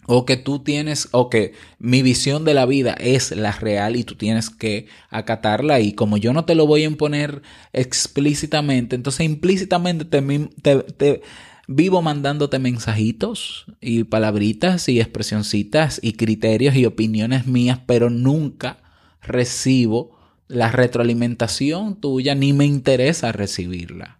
¿O 0.05 0.25
que 0.25 0.35
tú 0.35 0.59
tienes, 0.59 1.07
o 1.11 1.29
que 1.29 1.53
mi 1.79 2.01
visión 2.01 2.43
de 2.43 2.53
la 2.53 2.65
vida 2.65 2.93
es 2.99 3.31
la 3.31 3.53
real 3.53 3.95
y 3.95 4.03
tú 4.03 4.15
tienes 4.15 4.49
que 4.49 4.87
acatarla? 5.09 5.79
Y 5.79 5.93
como 5.93 6.17
yo 6.17 6.33
no 6.33 6.43
te 6.43 6.55
lo 6.55 6.67
voy 6.67 6.83
a 6.83 6.87
imponer 6.87 7.41
explícitamente, 7.71 8.97
entonces 8.97 9.25
implícitamente 9.25 10.03
te, 10.03 10.21
te, 10.61 10.83
te 10.83 11.21
vivo 11.67 12.01
mandándote 12.01 12.59
mensajitos 12.59 13.65
y 13.79 14.03
palabritas 14.03 14.89
y 14.89 14.99
expresioncitas 14.99 15.99
y 16.03 16.13
criterios 16.13 16.75
y 16.75 16.85
opiniones 16.85 17.47
mías, 17.47 17.79
pero 17.85 18.09
nunca 18.09 18.79
recibo 19.21 20.12
la 20.53 20.71
retroalimentación 20.71 21.99
tuya 21.99 22.35
ni 22.35 22.53
me 22.53 22.65
interesa 22.65 23.31
recibirla. 23.31 24.19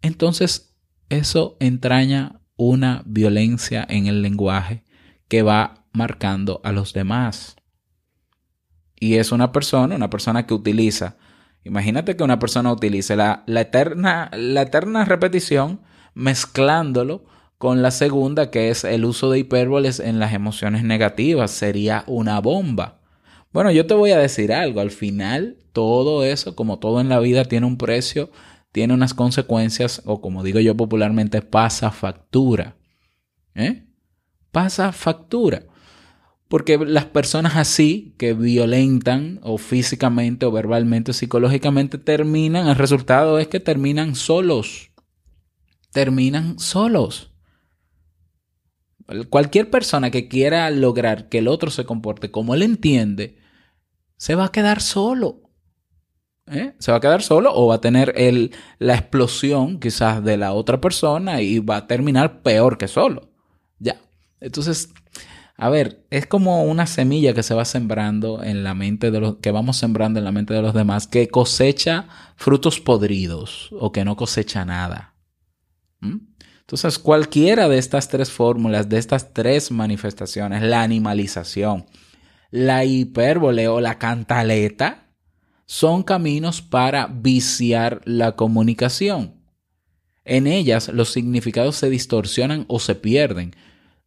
Entonces, 0.00 0.74
eso 1.10 1.58
entraña 1.60 2.40
una 2.56 3.02
violencia 3.04 3.86
en 3.88 4.06
el 4.06 4.22
lenguaje 4.22 4.84
que 5.28 5.42
va 5.42 5.84
marcando 5.92 6.62
a 6.64 6.72
los 6.72 6.94
demás. 6.94 7.56
Y 8.98 9.16
es 9.16 9.32
una 9.32 9.52
persona, 9.52 9.96
una 9.96 10.08
persona 10.08 10.46
que 10.46 10.54
utiliza, 10.54 11.16
imagínate 11.62 12.16
que 12.16 12.24
una 12.24 12.38
persona 12.38 12.72
utilice 12.72 13.16
la, 13.16 13.44
la, 13.46 13.60
eterna, 13.60 14.30
la 14.34 14.62
eterna 14.62 15.04
repetición 15.04 15.80
mezclándolo 16.14 17.26
con 17.58 17.82
la 17.82 17.90
segunda, 17.90 18.50
que 18.50 18.70
es 18.70 18.84
el 18.84 19.04
uso 19.04 19.30
de 19.30 19.40
hipérboles 19.40 20.00
en 20.00 20.18
las 20.18 20.32
emociones 20.32 20.84
negativas. 20.84 21.50
Sería 21.50 22.04
una 22.06 22.40
bomba. 22.40 22.99
Bueno, 23.52 23.72
yo 23.72 23.86
te 23.86 23.94
voy 23.94 24.12
a 24.12 24.18
decir 24.18 24.52
algo, 24.52 24.80
al 24.80 24.92
final 24.92 25.56
todo 25.72 26.24
eso, 26.24 26.54
como 26.54 26.78
todo 26.78 27.00
en 27.00 27.08
la 27.08 27.18
vida, 27.18 27.44
tiene 27.44 27.66
un 27.66 27.78
precio, 27.78 28.30
tiene 28.72 28.94
unas 28.94 29.12
consecuencias, 29.14 30.02
o 30.04 30.20
como 30.20 30.44
digo 30.44 30.60
yo 30.60 30.76
popularmente, 30.76 31.42
pasa 31.42 31.90
factura. 31.90 32.76
¿Eh? 33.54 33.86
Pasa 34.52 34.92
factura. 34.92 35.64
Porque 36.46 36.78
las 36.78 37.06
personas 37.06 37.56
así, 37.56 38.14
que 38.18 38.34
violentan 38.34 39.40
o 39.42 39.58
físicamente 39.58 40.46
o 40.46 40.52
verbalmente 40.52 41.10
o 41.10 41.14
psicológicamente, 41.14 41.98
terminan, 41.98 42.68
el 42.68 42.76
resultado 42.76 43.38
es 43.40 43.48
que 43.48 43.60
terminan 43.60 44.14
solos. 44.14 44.90
Terminan 45.92 46.60
solos. 46.60 47.32
Cualquier 49.28 49.70
persona 49.70 50.12
que 50.12 50.28
quiera 50.28 50.70
lograr 50.70 51.28
que 51.28 51.38
el 51.38 51.48
otro 51.48 51.70
se 51.70 51.84
comporte 51.84 52.30
como 52.30 52.54
él 52.54 52.62
entiende, 52.62 53.39
se 54.20 54.34
va 54.34 54.44
a 54.44 54.52
quedar 54.52 54.82
solo. 54.82 55.40
¿Eh? 56.46 56.74
Se 56.78 56.90
va 56.92 56.98
a 56.98 57.00
quedar 57.00 57.22
solo 57.22 57.54
o 57.54 57.68
va 57.68 57.76
a 57.76 57.80
tener 57.80 58.12
el, 58.16 58.52
la 58.78 58.94
explosión 58.94 59.80
quizás 59.80 60.22
de 60.22 60.36
la 60.36 60.52
otra 60.52 60.78
persona 60.78 61.40
y 61.40 61.58
va 61.60 61.76
a 61.76 61.86
terminar 61.86 62.42
peor 62.42 62.76
que 62.76 62.86
solo. 62.86 63.30
Ya. 63.78 63.98
Entonces, 64.38 64.90
a 65.56 65.70
ver, 65.70 66.04
es 66.10 66.26
como 66.26 66.64
una 66.64 66.86
semilla 66.86 67.32
que 67.32 67.42
se 67.42 67.54
va 67.54 67.64
sembrando 67.64 68.42
en 68.42 68.62
la 68.62 68.74
mente 68.74 69.10
de 69.10 69.20
los 69.20 69.36
que 69.36 69.52
vamos 69.52 69.78
sembrando 69.78 70.18
en 70.18 70.26
la 70.26 70.32
mente 70.32 70.52
de 70.52 70.60
los 70.60 70.74
demás 70.74 71.06
que 71.06 71.28
cosecha 71.28 72.06
frutos 72.36 72.78
podridos 72.78 73.70
o 73.72 73.90
que 73.90 74.04
no 74.04 74.16
cosecha 74.16 74.66
nada. 74.66 75.14
¿Mm? 76.00 76.18
Entonces, 76.60 76.98
cualquiera 76.98 77.70
de 77.70 77.78
estas 77.78 78.08
tres 78.08 78.30
fórmulas, 78.30 78.86
de 78.86 78.98
estas 78.98 79.32
tres 79.32 79.70
manifestaciones, 79.70 80.62
la 80.62 80.82
animalización, 80.82 81.86
la 82.50 82.84
hipérbole 82.84 83.68
o 83.68 83.80
la 83.80 83.98
cantaleta, 83.98 85.06
son 85.66 86.02
caminos 86.02 86.62
para 86.62 87.06
viciar 87.06 88.00
la 88.04 88.34
comunicación. 88.34 89.34
En 90.24 90.46
ellas 90.46 90.88
los 90.88 91.10
significados 91.12 91.76
se 91.76 91.88
distorsionan 91.88 92.64
o 92.68 92.80
se 92.80 92.94
pierden. 92.94 93.54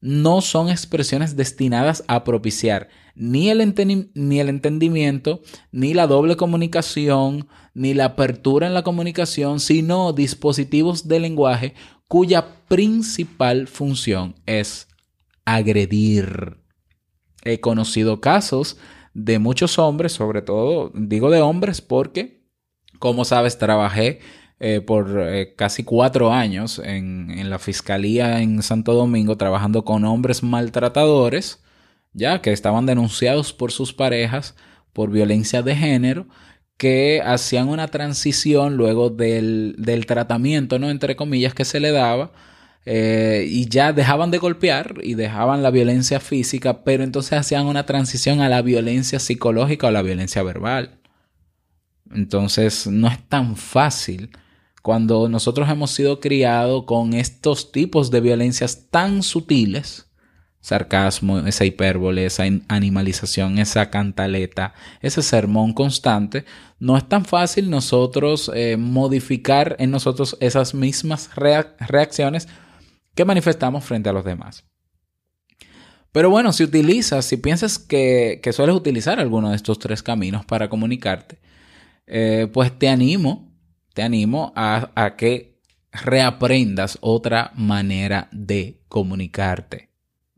No 0.01 0.41
son 0.41 0.69
expresiones 0.69 1.37
destinadas 1.37 2.03
a 2.07 2.25
propiciar 2.25 2.89
ni 3.15 3.49
el, 3.49 3.73
ni 4.13 4.39
el 4.39 4.49
entendimiento, 4.49 5.41
ni 5.71 5.93
la 5.93 6.07
doble 6.07 6.35
comunicación, 6.35 7.47
ni 7.73 7.93
la 7.93 8.05
apertura 8.05 8.67
en 8.67 8.73
la 8.73 8.83
comunicación, 8.83 9.59
sino 9.59 10.11
dispositivos 10.11 11.07
de 11.07 11.19
lenguaje 11.21 11.73
cuya 12.09 12.45
principal 12.67 13.67
función 13.67 14.35
es 14.45 14.87
agredir. 15.45 16.62
He 17.43 17.59
conocido 17.59 18.21
casos 18.21 18.77
de 19.13 19.39
muchos 19.39 19.77
hombres, 19.79 20.13
sobre 20.13 20.41
todo 20.41 20.91
digo 20.95 21.29
de 21.29 21.41
hombres 21.41 21.81
porque, 21.81 22.43
como 22.99 23.25
sabes, 23.25 23.57
trabajé 23.57 24.19
eh, 24.59 24.81
por 24.81 25.19
eh, 25.19 25.55
casi 25.55 25.83
cuatro 25.83 26.31
años 26.31 26.79
en, 26.79 27.31
en, 27.31 27.49
la 27.49 27.59
Fiscalía 27.59 28.41
en 28.41 28.61
Santo 28.63 28.93
Domingo 28.93 29.35
trabajando 29.37 29.83
con 29.83 30.05
hombres 30.05 30.41
maltratadores, 30.41 31.63
ya 32.13 32.41
que 32.41 32.53
estaban 32.53 32.85
denunciados 32.85 33.51
por 33.53 33.71
sus 33.71 33.93
parejas 33.93 34.55
por 34.93 35.09
violencia 35.09 35.63
de 35.63 35.75
género, 35.75 36.27
que 36.77 37.21
hacían 37.25 37.69
una 37.69 37.87
transición 37.87 38.77
luego 38.77 39.09
del, 39.09 39.75
del 39.77 40.05
tratamiento, 40.05 40.79
¿no? 40.79 40.89
Entre 40.89 41.15
comillas, 41.15 41.53
que 41.53 41.65
se 41.65 41.79
le 41.79 41.91
daba. 41.91 42.31
Eh, 42.85 43.45
y 43.47 43.69
ya 43.69 43.93
dejaban 43.93 44.29
de 44.29 44.39
golpear 44.39 44.95
y 45.03 45.13
dejaban 45.13 45.63
la 45.63 45.71
violencia 45.71 46.19
física, 46.19 46.83
pero 46.83 47.03
entonces 47.03 47.33
hacían 47.33 47.67
una 47.67 47.85
transición 47.85 48.41
a 48.41 48.49
la 48.49 48.61
violencia 48.61 49.19
psicológica 49.19 49.87
o 49.87 49.91
la 49.91 50.01
violencia 50.01 50.43
verbal. 50.43 50.99
Entonces 52.13 52.87
no 52.87 53.07
es 53.07 53.27
tan 53.29 53.55
fácil 53.55 54.31
cuando 54.81 55.29
nosotros 55.29 55.69
hemos 55.69 55.91
sido 55.91 56.19
criados 56.19 56.83
con 56.85 57.13
estos 57.13 57.71
tipos 57.71 58.11
de 58.11 58.19
violencias 58.19 58.89
tan 58.89 59.23
sutiles, 59.23 60.09
sarcasmo, 60.59 61.39
esa 61.39 61.63
hipérbole, 61.63 62.25
esa 62.25 62.43
animalización, 62.67 63.59
esa 63.59 63.89
cantaleta, 63.89 64.73
ese 65.01 65.21
sermón 65.21 65.73
constante, 65.73 66.43
no 66.79 66.97
es 66.97 67.07
tan 67.07 67.23
fácil 67.23 67.69
nosotros 67.69 68.51
eh, 68.53 68.75
modificar 68.75 69.77
en 69.79 69.91
nosotros 69.91 70.37
esas 70.41 70.73
mismas 70.73 71.29
reacciones 71.35 72.49
que 73.15 73.25
manifestamos 73.25 73.83
frente 73.83 74.09
a 74.09 74.13
los 74.13 74.25
demás. 74.25 74.65
Pero 76.11 76.29
bueno, 76.29 76.53
si 76.53 76.63
utilizas, 76.63 77.25
si 77.25 77.37
piensas 77.37 77.79
que, 77.79 78.39
sueles 78.53 78.75
utilizar 78.75 79.19
alguno 79.19 79.49
de 79.49 79.55
estos 79.55 79.79
tres 79.79 80.03
caminos 80.03 80.45
para 80.45 80.69
comunicarte, 80.69 81.39
eh, 82.05 82.47
pues 82.51 82.77
te 82.77 82.89
animo 82.89 83.53
te 83.93 84.01
animo 84.01 84.51
a, 84.55 85.15
que 85.17 85.61
reaprendas 85.91 86.97
otra 87.01 87.51
manera 87.55 88.27
de 88.31 88.81
comunicarte. 88.87 89.89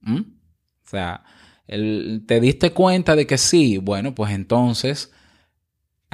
O 0.05 0.89
sea, 0.89 1.23
te 1.65 2.39
diste 2.39 2.71
cuenta 2.71 3.15
de 3.15 3.25
que 3.25 3.38
sí, 3.38 3.77
bueno, 3.77 4.13
pues 4.13 4.33
entonces 4.33 5.11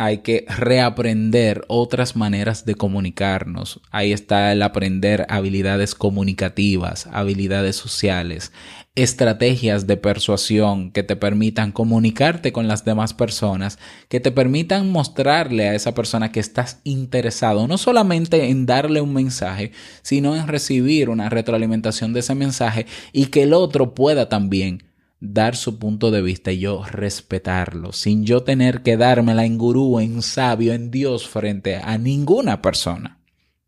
hay 0.02 0.20
que 0.20 0.46
reaprender 0.48 1.64
otras 1.68 2.16
maneras 2.16 2.66
de 2.66 2.74
comunicarnos. 2.74 3.82
Ahí 3.92 4.14
está 4.14 4.52
el 4.52 4.64
aprender 4.64 5.28
habilidades 5.30 5.94
comunicativas, 5.94 7.08
habilidades 7.12 7.76
sociales, 7.76 8.52
estrategias 8.96 9.86
de 9.86 9.98
persuasión 9.98 10.92
que 10.92 11.04
te 11.04 11.16
permitan 11.16 11.72
comunicarte 11.72 12.52
con 12.52 12.68
las 12.68 12.84
demás 12.84 13.14
personas, 13.14 13.78
que 14.10 14.20
te 14.20 14.32
permitan 14.32 14.90
mostrarle 14.90 15.70
a 15.70 15.76
esa 15.76 15.94
persona 15.94 16.32
que 16.32 16.40
estás 16.40 16.80
interesado, 16.84 17.68
no 17.68 17.78
solamente 17.78 18.50
en 18.50 18.66
darle 18.66 19.02
un 19.02 19.14
mensaje, 19.14 19.72
sino 20.02 20.36
en 20.36 20.48
recibir 20.48 21.12
una 21.12 21.30
retroalimentación 21.30 22.12
de 22.12 22.22
ese 22.22 22.34
mensaje 22.34 22.88
y 23.14 23.28
que 23.28 23.44
el 23.44 23.54
otro 23.54 23.94
pueda 23.94 24.30
también 24.30 24.82
dar 25.22 25.56
su 25.56 25.78
punto 25.78 26.10
de 26.10 26.24
vista 26.24 26.52
y 26.52 26.60
yo 26.60 26.84
respetarlo, 26.84 27.94
sin 27.94 28.26
yo 28.26 28.44
tener 28.44 28.82
que 28.82 28.98
dármela 28.98 29.46
en 29.46 29.58
gurú, 29.58 30.00
en 30.00 30.24
sabio, 30.24 30.74
en 30.74 30.90
Dios 30.90 31.28
frente 31.28 31.78
a 31.78 31.98
ninguna 32.00 32.62
persona. 32.62 33.20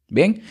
Bien, 0.10 0.42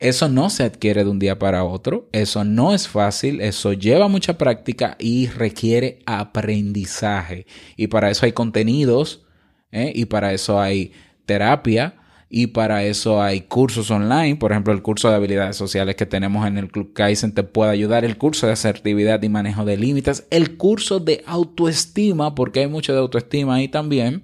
eso 0.00 0.28
no 0.28 0.50
se 0.50 0.64
adquiere 0.64 1.04
de 1.04 1.10
un 1.10 1.20
día 1.20 1.38
para 1.38 1.64
otro, 1.64 2.08
eso 2.12 2.44
no 2.44 2.74
es 2.74 2.88
fácil, 2.88 3.40
eso 3.40 3.72
lleva 3.72 4.08
mucha 4.08 4.36
práctica 4.36 4.96
y 4.98 5.28
requiere 5.28 6.00
aprendizaje. 6.06 7.46
Y 7.76 7.86
para 7.86 8.10
eso 8.10 8.26
hay 8.26 8.32
contenidos 8.32 9.26
¿eh? 9.70 9.92
y 9.94 10.06
para 10.06 10.32
eso 10.32 10.60
hay 10.60 10.92
terapia 11.24 11.97
y 12.30 12.48
para 12.48 12.84
eso 12.84 13.22
hay 13.22 13.42
cursos 13.42 13.90
online. 13.90 14.36
Por 14.36 14.52
ejemplo, 14.52 14.74
el 14.74 14.82
curso 14.82 15.08
de 15.08 15.16
habilidades 15.16 15.56
sociales 15.56 15.96
que 15.96 16.04
tenemos 16.04 16.46
en 16.46 16.58
el 16.58 16.70
Club 16.70 16.92
Kaizen 16.92 17.32
te 17.32 17.42
puede 17.42 17.70
ayudar. 17.70 18.04
El 18.04 18.18
curso 18.18 18.46
de 18.46 18.52
asertividad 18.52 19.22
y 19.22 19.30
manejo 19.30 19.64
de 19.64 19.78
límites. 19.78 20.26
El 20.30 20.58
curso 20.58 21.00
de 21.00 21.24
autoestima, 21.26 22.34
porque 22.34 22.60
hay 22.60 22.66
mucho 22.66 22.92
de 22.92 22.98
autoestima 22.98 23.54
ahí 23.54 23.68
también. 23.68 24.22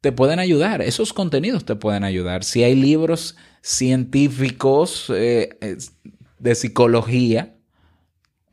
Te 0.00 0.12
pueden 0.12 0.38
ayudar. 0.38 0.80
Esos 0.80 1.12
contenidos 1.12 1.64
te 1.64 1.74
pueden 1.74 2.04
ayudar. 2.04 2.44
Si 2.44 2.62
hay 2.62 2.76
libros 2.76 3.36
científicos 3.62 5.12
eh, 5.12 5.58
de 6.38 6.54
psicología 6.54 7.56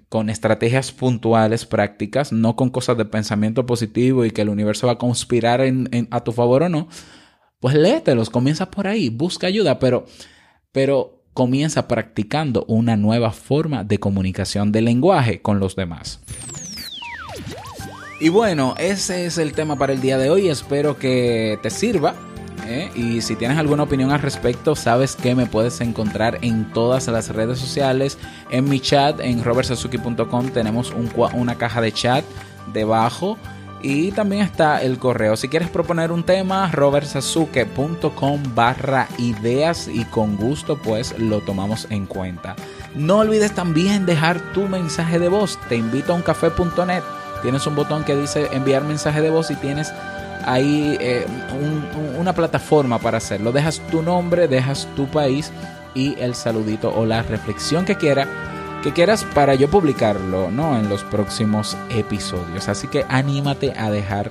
con 0.09 0.31
estrategias 0.31 0.91
puntuales, 0.91 1.67
prácticas, 1.67 2.31
no 2.31 2.55
con 2.55 2.69
cosas 2.69 2.97
de 2.97 3.05
pensamiento 3.05 3.67
positivo 3.67 4.25
y 4.25 4.31
que 4.31 4.41
el 4.41 4.49
universo 4.49 4.87
va 4.87 4.93
a 4.93 4.97
conspirar 4.97 5.61
a 6.09 6.23
tu 6.23 6.31
favor 6.31 6.63
o 6.63 6.69
no 6.69 6.87
pues 7.59 7.75
léetelos, 7.75 8.29
comienza 8.29 8.69
por 8.69 8.87
ahí, 8.87 9.09
busca 9.09 9.47
ayuda, 9.47 9.79
pero, 9.79 10.05
pero 10.71 11.23
comienza 11.33 11.87
practicando 11.87 12.63
una 12.67 12.95
nueva 12.95 13.31
forma 13.31 13.83
de 13.83 13.99
comunicación 13.99 14.71
de 14.71 14.81
lenguaje 14.81 15.41
con 15.41 15.59
los 15.59 15.75
demás. 15.75 16.21
Y 18.19 18.29
bueno, 18.29 18.75
ese 18.77 19.25
es 19.25 19.37
el 19.37 19.51
tema 19.51 19.77
para 19.77 19.91
el 19.91 19.99
día 19.99 20.17
de 20.17 20.29
hoy. 20.29 20.47
Espero 20.47 20.97
que 20.97 21.59
te 21.61 21.69
sirva. 21.69 22.15
¿eh? 22.65 22.89
Y 22.95 23.19
si 23.21 23.35
tienes 23.35 23.57
alguna 23.57 23.83
opinión 23.83 24.11
al 24.11 24.21
respecto, 24.21 24.75
sabes 24.75 25.17
que 25.17 25.35
me 25.35 25.45
puedes 25.45 25.81
encontrar 25.81 26.39
en 26.41 26.71
todas 26.71 27.07
las 27.07 27.29
redes 27.29 27.59
sociales. 27.59 28.17
En 28.49 28.69
mi 28.69 28.79
chat, 28.79 29.19
en 29.19 29.43
robertsazuki.com, 29.43 30.49
tenemos 30.51 30.93
una 31.33 31.55
caja 31.55 31.81
de 31.81 31.91
chat 31.91 32.23
debajo 32.73 33.37
y 33.81 34.11
también 34.11 34.41
está 34.41 34.81
el 34.81 34.97
correo. 34.97 35.37
Si 35.37 35.47
quieres 35.47 35.69
proponer 35.69 36.11
un 36.11 36.23
tema, 36.23 36.71
robertsazuke.com 36.71 38.43
barra 38.55 39.07
ideas 39.17 39.87
y 39.87 40.05
con 40.05 40.37
gusto 40.37 40.77
pues 40.77 41.17
lo 41.19 41.41
tomamos 41.41 41.87
en 41.89 42.05
cuenta. 42.05 42.55
No 42.95 43.19
olvides 43.19 43.53
también 43.53 44.05
dejar 44.05 44.39
tu 44.53 44.63
mensaje 44.67 45.19
de 45.19 45.27
voz. 45.27 45.59
Te 45.69 45.75
invito 45.75 46.13
a 46.13 46.15
uncafé.net. 46.15 47.03
Tienes 47.41 47.67
un 47.67 47.75
botón 47.75 48.03
que 48.03 48.15
dice 48.15 48.47
enviar 48.53 48.83
mensaje 48.83 49.21
de 49.21 49.29
voz 49.29 49.51
y 49.51 49.55
tienes 49.55 49.93
ahí 50.45 50.97
eh, 50.99 51.25
una 52.17 52.33
plataforma 52.33 52.99
para 52.99 53.17
hacerlo. 53.17 53.51
Dejas 53.51 53.81
tu 53.91 54.01
nombre, 54.01 54.47
dejas 54.47 54.87
tu 54.95 55.07
país 55.07 55.51
y 55.93 56.15
el 56.19 56.35
saludito 56.35 56.93
o 56.95 57.05
la 57.05 57.23
reflexión 57.23 57.85
que 57.85 57.95
quiera 57.95 58.27
que 58.85 58.93
quieras 58.93 59.23
para 59.33 59.55
yo 59.55 59.67
publicarlo, 59.67 60.51
¿no? 60.51 60.77
En 60.77 60.89
los 60.89 61.03
próximos 61.05 61.75
episodios. 61.89 62.69
Así 62.69 62.87
que 62.87 63.03
anímate 63.09 63.73
a 63.75 63.89
dejar 63.89 64.29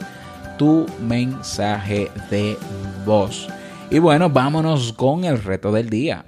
tu 0.58 0.86
mensaje 1.00 2.08
de 2.30 2.56
voz. 3.04 3.48
Y 3.90 3.98
bueno, 3.98 4.30
vámonos 4.30 4.92
con 4.92 5.24
el 5.24 5.42
reto 5.42 5.72
del 5.72 5.90
día. 5.90 6.24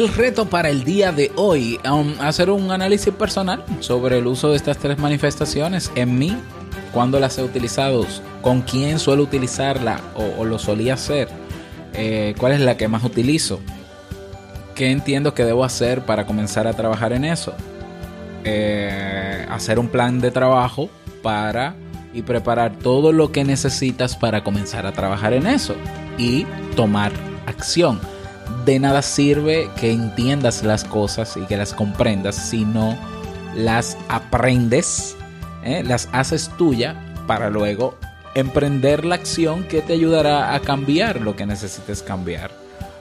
El 0.00 0.08
reto 0.08 0.46
para 0.46 0.70
el 0.70 0.82
día 0.82 1.12
de 1.12 1.30
hoy, 1.36 1.78
um, 1.84 2.14
hacer 2.22 2.48
un 2.48 2.70
análisis 2.70 3.12
personal 3.12 3.62
sobre 3.80 4.16
el 4.16 4.26
uso 4.26 4.48
de 4.48 4.56
estas 4.56 4.78
tres 4.78 4.98
manifestaciones 4.98 5.92
en 5.94 6.18
mí, 6.18 6.34
cuándo 6.90 7.20
las 7.20 7.36
he 7.36 7.42
utilizado, 7.42 8.06
con 8.40 8.62
quién 8.62 8.98
suelo 8.98 9.24
utilizarla 9.24 10.00
o, 10.14 10.46
lo 10.46 10.58
solía 10.58 10.94
hacer, 10.94 11.28
eh, 11.92 12.34
cuál 12.38 12.52
es 12.52 12.60
la 12.60 12.78
que 12.78 12.88
más 12.88 13.04
utilizo, 13.04 13.60
qué 14.74 14.90
entiendo 14.90 15.34
que 15.34 15.44
debo 15.44 15.64
hacer 15.64 16.00
para 16.06 16.24
comenzar 16.24 16.66
a 16.66 16.72
trabajar 16.72 17.12
en 17.12 17.26
eso, 17.26 17.52
eh, 18.44 19.46
hacer 19.50 19.78
un 19.78 19.88
plan 19.88 20.18
de 20.18 20.30
trabajo 20.30 20.88
para 21.22 21.74
y 22.14 22.22
preparar 22.22 22.78
todo 22.78 23.12
lo 23.12 23.32
que 23.32 23.44
necesitas 23.44 24.16
para 24.16 24.42
comenzar 24.44 24.86
a 24.86 24.92
trabajar 24.92 25.34
en 25.34 25.46
eso 25.46 25.74
y 26.16 26.46
tomar 26.74 27.12
acción 27.44 28.00
de 28.64 28.78
nada 28.78 29.02
sirve 29.02 29.70
que 29.78 29.92
entiendas 29.92 30.62
las 30.62 30.84
cosas 30.84 31.36
y 31.36 31.46
que 31.46 31.56
las 31.56 31.72
comprendas 31.72 32.34
si 32.34 32.64
no 32.64 32.96
las 33.54 33.96
aprendes, 34.08 35.16
¿eh? 35.64 35.82
las 35.84 36.08
haces 36.12 36.50
tuya 36.56 36.96
para 37.26 37.50
luego 37.50 37.96
emprender 38.34 39.04
la 39.04 39.16
acción 39.16 39.64
que 39.64 39.82
te 39.82 39.92
ayudará 39.92 40.54
a 40.54 40.60
cambiar 40.60 41.20
lo 41.20 41.36
que 41.36 41.46
necesites 41.46 42.02
cambiar. 42.02 42.50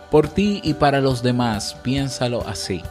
Por 0.10 0.28
ti 0.28 0.60
y 0.64 0.74
para 0.74 1.02
los 1.02 1.22
demás, 1.22 1.76
piénsalo 1.84 2.48
así. 2.48 2.82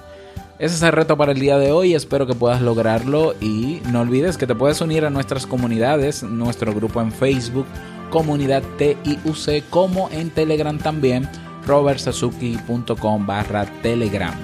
Ese 0.59 0.75
es 0.75 0.83
el 0.83 0.93
reto 0.93 1.17
para 1.17 1.33
el 1.33 1.41
día 1.41 1.59
de 1.59 1.71
hoy, 1.71 1.95
espero 1.95 2.27
que 2.27 2.35
puedas 2.35 2.61
lograrlo 2.61 3.35
y 3.41 3.81
no 3.91 4.01
olvides 4.01 4.37
que 4.37 4.47
te 4.47 4.57
puedes 4.57 4.81
unir 4.81 5.05
a 5.05 5.11
nuestras 5.11 5.47
comunidades, 5.47 6.23
nuestro 6.25 6.75
grupo 6.75 7.01
en 7.01 7.13
Facebook, 7.13 7.67
comunidad 8.11 8.63
TIUC, 8.77 9.69
como 9.71 10.09
en 10.11 10.31
Telegram 10.31 10.77
también 10.79 11.29
robertsazuki.com 11.69 13.27
barra 13.27 13.67
telegram. 13.83 14.35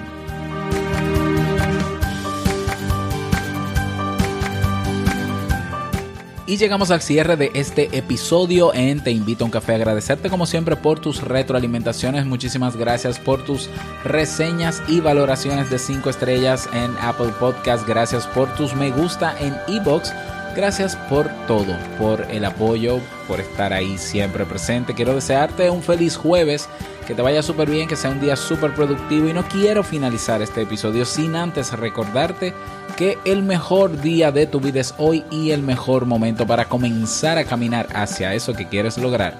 Y 6.47 6.57
llegamos 6.57 6.91
al 6.91 7.01
cierre 7.01 7.37
de 7.37 7.49
este 7.55 7.97
episodio 7.97 8.71
en 8.71 9.03
Te 9.03 9.09
invito 9.09 9.43
a 9.43 9.45
un 9.45 9.51
café. 9.51 9.73
Agradecerte 9.73 10.29
como 10.29 10.45
siempre 10.45 10.75
por 10.75 10.99
tus 10.99 11.23
retroalimentaciones. 11.23 12.27
Muchísimas 12.27 12.75
gracias 12.75 13.17
por 13.17 13.43
tus 13.43 13.67
reseñas 14.03 14.83
y 14.87 14.99
valoraciones 14.99 15.71
de 15.71 15.79
5 15.79 16.07
estrellas 16.07 16.69
en 16.71 16.95
Apple 17.01 17.33
Podcast. 17.39 17.87
Gracias 17.87 18.27
por 18.27 18.53
tus 18.55 18.75
me 18.75 18.91
gusta 18.91 19.35
en 19.39 19.55
iBox. 19.67 20.13
Gracias 20.55 20.95
por 20.95 21.27
todo, 21.47 21.75
por 21.99 22.21
el 22.31 22.45
apoyo, 22.45 22.99
por 23.27 23.41
estar 23.41 23.73
ahí 23.73 23.97
siempre 23.97 24.45
presente. 24.45 24.93
Quiero 24.93 25.13
desearte 25.13 25.69
un 25.69 25.83
feliz 25.83 26.15
jueves, 26.15 26.69
que 27.05 27.13
te 27.13 27.21
vaya 27.21 27.43
súper 27.43 27.69
bien, 27.69 27.89
que 27.89 27.97
sea 27.97 28.11
un 28.11 28.21
día 28.21 28.37
súper 28.37 28.73
productivo 28.73 29.27
y 29.27 29.33
no 29.33 29.43
quiero 29.43 29.83
finalizar 29.83 30.41
este 30.41 30.61
episodio 30.61 31.03
sin 31.05 31.35
antes 31.35 31.73
recordarte 31.73 32.53
que 32.95 33.17
el 33.25 33.43
mejor 33.43 33.99
día 33.99 34.31
de 34.31 34.47
tu 34.47 34.61
vida 34.61 34.79
es 34.79 34.95
hoy 34.97 35.25
y 35.29 35.51
el 35.51 35.61
mejor 35.61 36.05
momento 36.05 36.47
para 36.47 36.65
comenzar 36.65 37.37
a 37.37 37.43
caminar 37.43 37.87
hacia 37.93 38.33
eso 38.33 38.53
que 38.53 38.67
quieres 38.67 38.97
lograr 38.97 39.37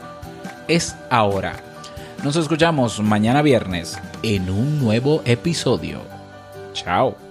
es 0.68 0.96
ahora. 1.10 1.56
Nos 2.24 2.36
escuchamos 2.36 3.00
mañana 3.00 3.42
viernes 3.42 3.98
en 4.22 4.50
un 4.50 4.80
nuevo 4.80 5.22
episodio. 5.26 6.02
Chao. 6.74 7.25